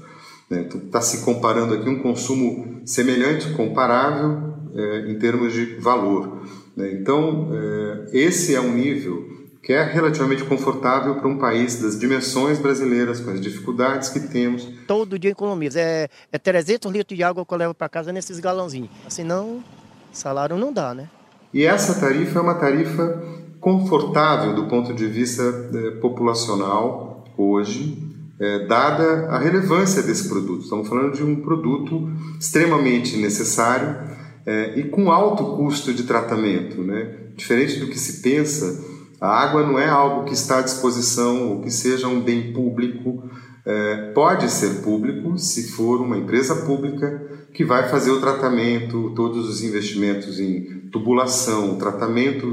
Né? 0.48 0.64
Então, 0.66 0.80
está 0.80 1.00
se 1.00 1.24
comparando 1.24 1.74
aqui 1.74 1.88
um 1.88 2.00
consumo 2.00 2.82
semelhante, 2.84 3.52
comparável, 3.54 4.45
é, 4.76 5.10
em 5.10 5.18
termos 5.18 5.52
de 5.52 5.76
valor. 5.76 6.42
Né? 6.76 6.92
Então, 6.92 7.50
é, 7.52 8.06
esse 8.12 8.54
é 8.54 8.60
um 8.60 8.72
nível 8.72 9.36
que 9.66 9.72
é 9.72 9.82
relativamente 9.82 10.44
confortável 10.44 11.16
para 11.16 11.26
um 11.26 11.38
país 11.38 11.82
das 11.82 11.98
dimensões 11.98 12.56
brasileiras, 12.56 13.18
com 13.18 13.30
as 13.30 13.40
dificuldades 13.40 14.08
que 14.10 14.20
temos. 14.20 14.68
Todo 14.86 15.18
dia 15.18 15.32
economiza. 15.32 15.80
É, 15.80 16.08
é 16.30 16.38
300 16.38 16.92
litros 16.92 17.16
de 17.16 17.24
água 17.24 17.44
que 17.44 17.52
eu 17.52 17.58
levo 17.58 17.74
para 17.74 17.88
casa 17.88 18.12
nesses 18.12 18.38
galãozinhos. 18.38 18.90
Senão, 19.08 19.64
salário 20.12 20.56
não 20.56 20.72
dá, 20.72 20.94
né? 20.94 21.08
E 21.52 21.64
essa 21.64 21.98
tarifa 21.98 22.38
é 22.38 22.42
uma 22.42 22.54
tarifa 22.54 23.20
confortável 23.58 24.54
do 24.54 24.66
ponto 24.66 24.94
de 24.94 25.06
vista 25.06 25.42
eh, 25.42 25.90
populacional 26.00 27.24
hoje, 27.36 27.98
eh, 28.38 28.66
dada 28.68 29.26
a 29.30 29.38
relevância 29.40 30.00
desse 30.00 30.28
produto. 30.28 30.62
Estamos 30.62 30.86
falando 30.86 31.12
de 31.12 31.24
um 31.24 31.42
produto 31.42 32.08
extremamente 32.38 33.16
necessário 33.16 33.96
eh, 34.46 34.74
e 34.76 34.84
com 34.84 35.10
alto 35.10 35.56
custo 35.56 35.92
de 35.92 36.04
tratamento. 36.04 36.82
Né? 36.82 37.16
Diferente 37.36 37.80
do 37.80 37.88
que 37.88 37.98
se 37.98 38.22
pensa, 38.22 38.84
a 39.20 39.28
água 39.28 39.66
não 39.66 39.78
é 39.78 39.88
algo 39.88 40.24
que 40.24 40.34
está 40.34 40.58
à 40.58 40.62
disposição 40.62 41.50
ou 41.50 41.60
que 41.62 41.70
seja 41.70 42.06
um 42.06 42.20
bem 42.20 42.52
público. 42.52 43.28
É, 43.64 44.12
pode 44.12 44.48
ser 44.48 44.82
público 44.82 45.36
se 45.36 45.72
for 45.72 46.00
uma 46.00 46.16
empresa 46.16 46.54
pública 46.54 47.48
que 47.52 47.64
vai 47.64 47.88
fazer 47.88 48.12
o 48.12 48.20
tratamento, 48.20 49.12
todos 49.16 49.48
os 49.48 49.62
investimentos 49.64 50.38
em 50.38 50.88
tubulação, 50.92 51.76
tratamento 51.76 52.46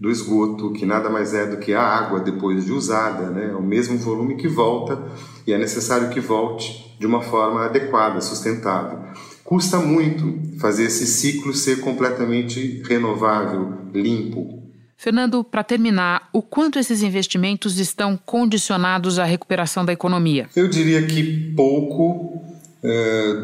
do 0.00 0.10
esgoto, 0.10 0.72
que 0.72 0.86
nada 0.86 1.10
mais 1.10 1.34
é 1.34 1.46
do 1.46 1.56
que 1.56 1.74
a 1.74 1.82
água 1.82 2.20
depois 2.20 2.66
de 2.66 2.72
usada, 2.72 3.30
né? 3.30 3.50
é 3.52 3.56
o 3.56 3.62
mesmo 3.62 3.98
volume 3.98 4.36
que 4.36 4.48
volta 4.48 5.02
e 5.46 5.52
é 5.52 5.58
necessário 5.58 6.10
que 6.10 6.20
volte 6.20 6.96
de 6.98 7.06
uma 7.06 7.20
forma 7.20 7.64
adequada, 7.64 8.20
sustentável. 8.20 8.98
Custa 9.50 9.78
muito 9.78 10.60
fazer 10.60 10.84
esse 10.84 11.04
ciclo 11.04 11.52
ser 11.52 11.80
completamente 11.80 12.80
renovável, 12.86 13.78
limpo, 13.92 14.60
Fernando, 14.96 15.42
para 15.42 15.64
terminar, 15.64 16.28
o 16.32 16.40
quanto 16.40 16.78
esses 16.78 17.02
investimentos 17.02 17.78
estão 17.80 18.16
condicionados 18.16 19.18
à 19.18 19.24
recuperação 19.24 19.84
da 19.84 19.92
economia? 19.92 20.46
Eu 20.54 20.68
diria 20.68 21.04
que 21.04 21.52
pouco, 21.56 22.44
é, 22.84 23.34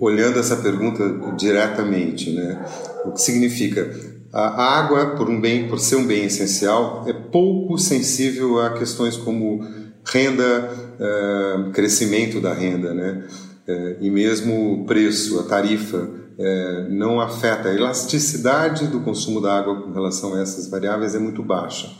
olhando 0.00 0.40
essa 0.40 0.56
pergunta 0.56 1.06
diretamente, 1.36 2.32
né? 2.32 2.64
O 3.04 3.12
que 3.12 3.20
significa? 3.20 3.94
A 4.32 4.78
água, 4.78 5.14
por 5.16 5.28
um 5.28 5.40
bem, 5.40 5.68
por 5.68 5.78
ser 5.78 5.96
um 5.96 6.06
bem 6.06 6.24
essencial, 6.24 7.04
é 7.06 7.12
pouco 7.12 7.78
sensível 7.78 8.58
a 8.58 8.70
questões 8.70 9.16
como 9.18 9.62
renda, 10.04 10.70
é, 10.98 11.70
crescimento 11.72 12.40
da 12.40 12.52
renda, 12.52 12.92
né? 12.92 13.28
É, 13.66 13.96
e 14.00 14.10
mesmo 14.10 14.84
preço, 14.86 15.38
a 15.38 15.42
tarifa 15.44 16.08
é, 16.38 16.88
não 16.90 17.20
afeta. 17.20 17.68
A 17.68 17.74
elasticidade 17.74 18.86
do 18.88 19.00
consumo 19.00 19.40
da 19.40 19.58
água 19.58 19.82
com 19.82 19.92
relação 19.92 20.34
a 20.34 20.40
essas 20.40 20.68
variáveis 20.68 21.14
é 21.14 21.18
muito 21.18 21.42
baixa. 21.42 21.90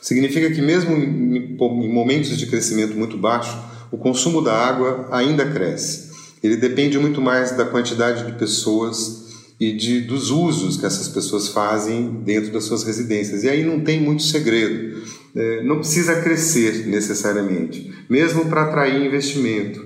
Significa 0.00 0.50
que, 0.50 0.62
mesmo 0.62 0.96
em, 0.96 1.56
em 1.58 1.92
momentos 1.92 2.38
de 2.38 2.46
crescimento 2.46 2.96
muito 2.96 3.18
baixo, 3.18 3.58
o 3.90 3.98
consumo 3.98 4.40
da 4.40 4.54
água 4.54 5.08
ainda 5.10 5.44
cresce. 5.44 6.10
Ele 6.42 6.56
depende 6.56 6.98
muito 6.98 7.20
mais 7.20 7.52
da 7.52 7.64
quantidade 7.64 8.24
de 8.24 8.32
pessoas 8.38 9.28
e 9.58 9.72
de, 9.72 10.00
dos 10.00 10.30
usos 10.30 10.78
que 10.78 10.86
essas 10.86 11.06
pessoas 11.08 11.48
fazem 11.48 12.22
dentro 12.24 12.50
das 12.50 12.64
suas 12.64 12.82
residências. 12.82 13.44
E 13.44 13.48
aí 13.48 13.62
não 13.62 13.80
tem 13.80 14.00
muito 14.00 14.22
segredo. 14.22 15.02
É, 15.36 15.62
não 15.62 15.78
precisa 15.78 16.22
crescer 16.22 16.86
necessariamente, 16.86 17.92
mesmo 18.08 18.46
para 18.46 18.62
atrair 18.62 19.04
investimento. 19.04 19.80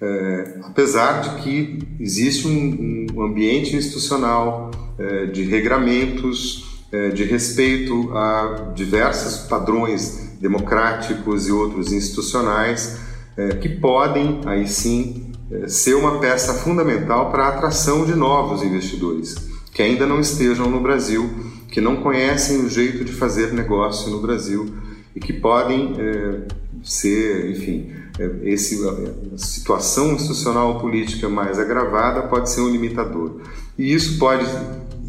É, 0.00 0.58
apesar 0.62 1.20
de 1.22 1.42
que 1.42 1.78
existe 1.98 2.46
um, 2.46 3.06
um 3.14 3.22
ambiente 3.22 3.74
institucional 3.74 4.70
é, 4.98 5.26
de 5.26 5.42
regramentos, 5.42 6.84
é, 6.92 7.08
de 7.10 7.24
respeito 7.24 8.12
a 8.16 8.72
diversos 8.74 9.48
padrões 9.48 10.36
democráticos 10.40 11.48
e 11.48 11.52
outros 11.52 11.92
institucionais 11.92 12.98
é, 13.36 13.48
que 13.56 13.68
podem, 13.68 14.40
aí 14.44 14.68
sim, 14.68 15.32
é, 15.50 15.68
ser 15.68 15.94
uma 15.94 16.18
peça 16.18 16.54
fundamental 16.54 17.30
para 17.30 17.44
a 17.44 17.48
atração 17.48 18.04
de 18.04 18.14
novos 18.14 18.62
investidores 18.62 19.34
que 19.76 19.82
ainda 19.82 20.06
não 20.06 20.18
estejam 20.18 20.70
no 20.70 20.80
Brasil, 20.80 21.28
que 21.68 21.82
não 21.82 21.96
conhecem 21.96 22.64
o 22.64 22.68
jeito 22.70 23.04
de 23.04 23.12
fazer 23.12 23.52
negócio 23.52 24.10
no 24.10 24.22
Brasil 24.22 24.74
e 25.14 25.20
que 25.20 25.34
podem 25.34 25.94
é, 25.98 26.40
ser, 26.82 27.50
enfim, 27.50 27.92
esse, 28.42 28.80
a 29.34 29.38
situação 29.38 30.12
institucional 30.14 30.80
política 30.80 31.28
mais 31.28 31.58
agravada 31.58 32.22
pode 32.22 32.50
ser 32.50 32.60
um 32.60 32.68
limitador. 32.68 33.40
E 33.78 33.92
isso 33.92 34.18
pode 34.18 34.46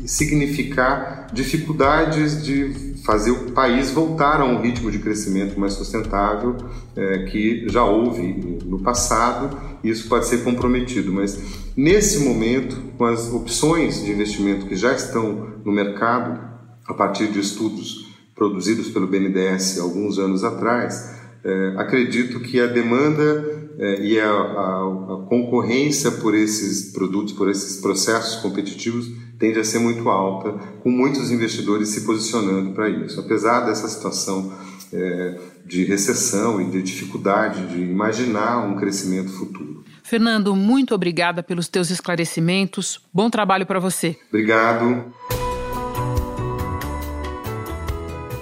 significar 0.06 1.28
dificuldades 1.34 2.44
de 2.44 2.96
fazer 3.04 3.32
o 3.32 3.52
país 3.52 3.92
voltar 3.92 4.42
a 4.42 4.46
um 4.46 4.62
ritmo 4.62 4.92
de 4.92 5.00
crescimento 5.00 5.60
mais 5.60 5.74
sustentável 5.74 6.58
é, 6.96 7.26
que 7.26 7.68
já 7.70 7.84
houve 7.84 8.62
no 8.66 8.80
passado 8.80 9.58
e 9.84 9.90
isso 9.90 10.08
pode 10.08 10.28
ser 10.28 10.44
comprometido. 10.44 11.12
Mas 11.12 11.40
nesse 11.76 12.20
momento, 12.20 12.76
com 12.98 13.06
as 13.06 13.32
opções 13.32 14.04
de 14.04 14.12
investimento 14.12 14.66
que 14.66 14.76
já 14.76 14.94
estão 14.94 15.56
no 15.64 15.72
mercado, 15.72 16.40
a 16.86 16.94
partir 16.94 17.28
de 17.28 17.40
estudos 17.40 18.08
produzidos 18.34 18.90
pelo 18.90 19.08
BNDES 19.08 19.80
alguns 19.80 20.20
anos 20.20 20.44
atrás, 20.44 21.17
é, 21.44 21.74
acredito 21.78 22.40
que 22.40 22.60
a 22.60 22.68
demanda 22.68 23.68
é, 23.78 24.02
e 24.02 24.20
a, 24.20 24.30
a, 24.30 24.34
a, 24.34 25.26
concorrência 25.30 26.12
por 26.12 26.36
esses 26.36 26.92
produtos, 26.92 27.34
por 27.34 27.50
esses 27.50 27.80
processos 27.80 28.42
competitivos, 28.42 29.08
tende 29.38 29.60
a 29.60 29.64
ser 29.64 29.80
muito 29.80 30.10
alta, 30.10 30.52
com 30.82 30.90
muitos 30.90 31.32
investidores 31.32 31.90
se 31.90 32.02
posicionando 32.02 32.74
para 32.74 32.90
isso. 32.90 33.20
Apesar 33.20 33.62
dessa 33.62 33.88
situação 33.88 34.52
é, 34.92 35.38
de 35.66 35.84
recessão 35.84 36.62
e 36.62 36.66
de 36.72 36.82
dificuldade 36.82 37.68
de 37.68 37.82
imaginar 37.82 38.66
um 38.66 38.76
crescimento 38.76 39.30
futuro. 39.32 39.84
Fernando, 40.04 40.56
muito 40.56 40.96
obrigada 40.96 41.44
pelos 41.44 41.68
teus 41.68 41.90
esclarecimentos. 41.90 43.02
Bom 43.14 43.30
trabalho 43.30 43.66
para 43.66 43.80
você. 43.80 44.18
Obrigado. 44.30 45.14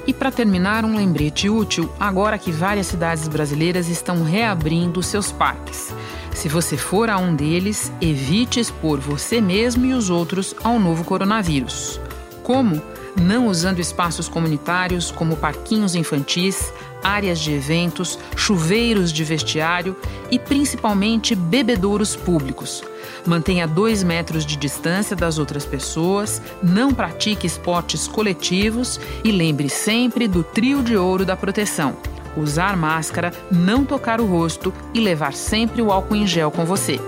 E 0.07 0.13
para 0.13 0.31
terminar, 0.31 0.85
um 0.85 0.95
lembrete 0.95 1.49
útil 1.49 1.91
agora 1.99 2.37
que 2.37 2.51
várias 2.51 2.87
cidades 2.87 3.27
brasileiras 3.27 3.89
estão 3.89 4.23
reabrindo 4.23 5.01
seus 5.01 5.31
parques. 5.31 5.93
Se 6.31 6.47
você 6.47 6.77
for 6.77 7.09
a 7.09 7.17
um 7.17 7.35
deles, 7.35 7.91
evite 7.99 8.59
expor 8.59 8.99
você 8.99 9.41
mesmo 9.41 9.85
e 9.85 9.93
os 9.93 10.09
outros 10.09 10.53
ao 10.63 10.79
novo 10.79 11.03
coronavírus. 11.03 11.99
Como? 12.43 12.81
Não 13.19 13.47
usando 13.47 13.79
espaços 13.79 14.27
comunitários 14.27 15.09
como 15.09 15.37
parquinhos 15.37 15.95
infantis, 15.95 16.71
áreas 17.01 17.39
de 17.39 17.53
eventos, 17.53 18.19
chuveiros 18.35 19.11
de 19.11 19.23
vestiário 19.23 19.95
e 20.29 20.37
principalmente 20.37 21.33
bebedouros 21.33 22.15
públicos 22.15 22.83
Mantenha 23.25 23.67
dois 23.67 24.03
metros 24.03 24.45
de 24.45 24.55
distância 24.55 25.15
das 25.15 25.39
outras 25.39 25.65
pessoas, 25.65 26.41
não 26.61 26.93
pratique 26.93 27.47
esportes 27.47 28.07
coletivos 28.07 28.99
e 29.23 29.31
lembre 29.31 29.67
sempre 29.67 30.27
do 30.27 30.43
trio 30.43 30.83
de 30.83 30.95
ouro 30.95 31.25
da 31.25 31.35
proteção: 31.35 31.97
usar 32.37 32.77
máscara, 32.77 33.33
não 33.51 33.83
tocar 33.83 34.21
o 34.21 34.25
rosto 34.25 34.71
e 34.93 34.99
levar 34.99 35.33
sempre 35.33 35.81
o 35.81 35.91
álcool 35.91 36.15
em 36.15 36.27
gel 36.27 36.51
com 36.51 36.65
você. 36.65 36.99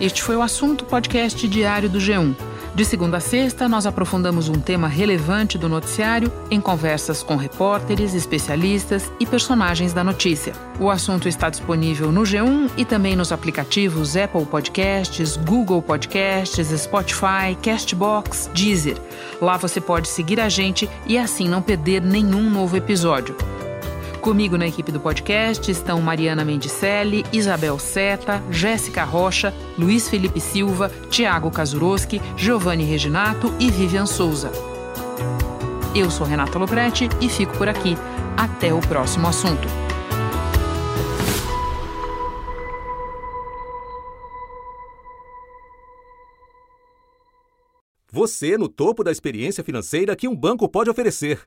Este 0.00 0.22
foi 0.22 0.36
o 0.36 0.42
assunto 0.42 0.84
podcast 0.84 1.46
diário 1.48 1.88
do 1.88 1.98
G1. 1.98 2.34
De 2.76 2.84
segunda 2.84 3.16
a 3.16 3.20
sexta, 3.20 3.66
nós 3.70 3.86
aprofundamos 3.86 4.50
um 4.50 4.60
tema 4.60 4.86
relevante 4.86 5.56
do 5.56 5.66
noticiário 5.66 6.30
em 6.50 6.60
conversas 6.60 7.22
com 7.22 7.34
repórteres, 7.34 8.12
especialistas 8.12 9.10
e 9.18 9.24
personagens 9.24 9.94
da 9.94 10.04
notícia. 10.04 10.52
O 10.78 10.90
assunto 10.90 11.26
está 11.26 11.48
disponível 11.48 12.12
no 12.12 12.20
G1 12.20 12.70
e 12.76 12.84
também 12.84 13.16
nos 13.16 13.32
aplicativos 13.32 14.14
Apple 14.14 14.44
Podcasts, 14.44 15.38
Google 15.38 15.80
Podcasts, 15.80 16.68
Spotify, 16.68 17.56
Castbox, 17.62 18.50
Deezer. 18.52 18.98
Lá 19.40 19.56
você 19.56 19.80
pode 19.80 20.08
seguir 20.08 20.38
a 20.38 20.50
gente 20.50 20.86
e 21.06 21.16
assim 21.16 21.48
não 21.48 21.62
perder 21.62 22.02
nenhum 22.02 22.50
novo 22.50 22.76
episódio. 22.76 23.34
Comigo 24.26 24.58
na 24.58 24.66
equipe 24.66 24.90
do 24.90 24.98
podcast 24.98 25.70
estão 25.70 26.02
Mariana 26.02 26.44
Mendicelli, 26.44 27.24
Isabel 27.32 27.78
Seta, 27.78 28.42
Jéssica 28.50 29.04
Rocha, 29.04 29.54
Luiz 29.78 30.08
Felipe 30.08 30.40
Silva, 30.40 30.90
Tiago 31.08 31.48
Kazuroski, 31.48 32.20
Giovanni 32.36 32.82
Reginato 32.82 33.54
e 33.60 33.70
Vivian 33.70 34.04
Souza. 34.04 34.50
Eu 35.94 36.10
sou 36.10 36.26
Renata 36.26 36.58
Loprete 36.58 37.08
e 37.20 37.28
fico 37.28 37.56
por 37.56 37.68
aqui. 37.68 37.94
Até 38.36 38.74
o 38.74 38.80
próximo 38.80 39.28
assunto. 39.28 39.68
Você 48.10 48.58
no 48.58 48.68
topo 48.68 49.04
da 49.04 49.12
experiência 49.12 49.62
financeira 49.62 50.16
que 50.16 50.26
um 50.26 50.34
banco 50.34 50.68
pode 50.68 50.90
oferecer. 50.90 51.46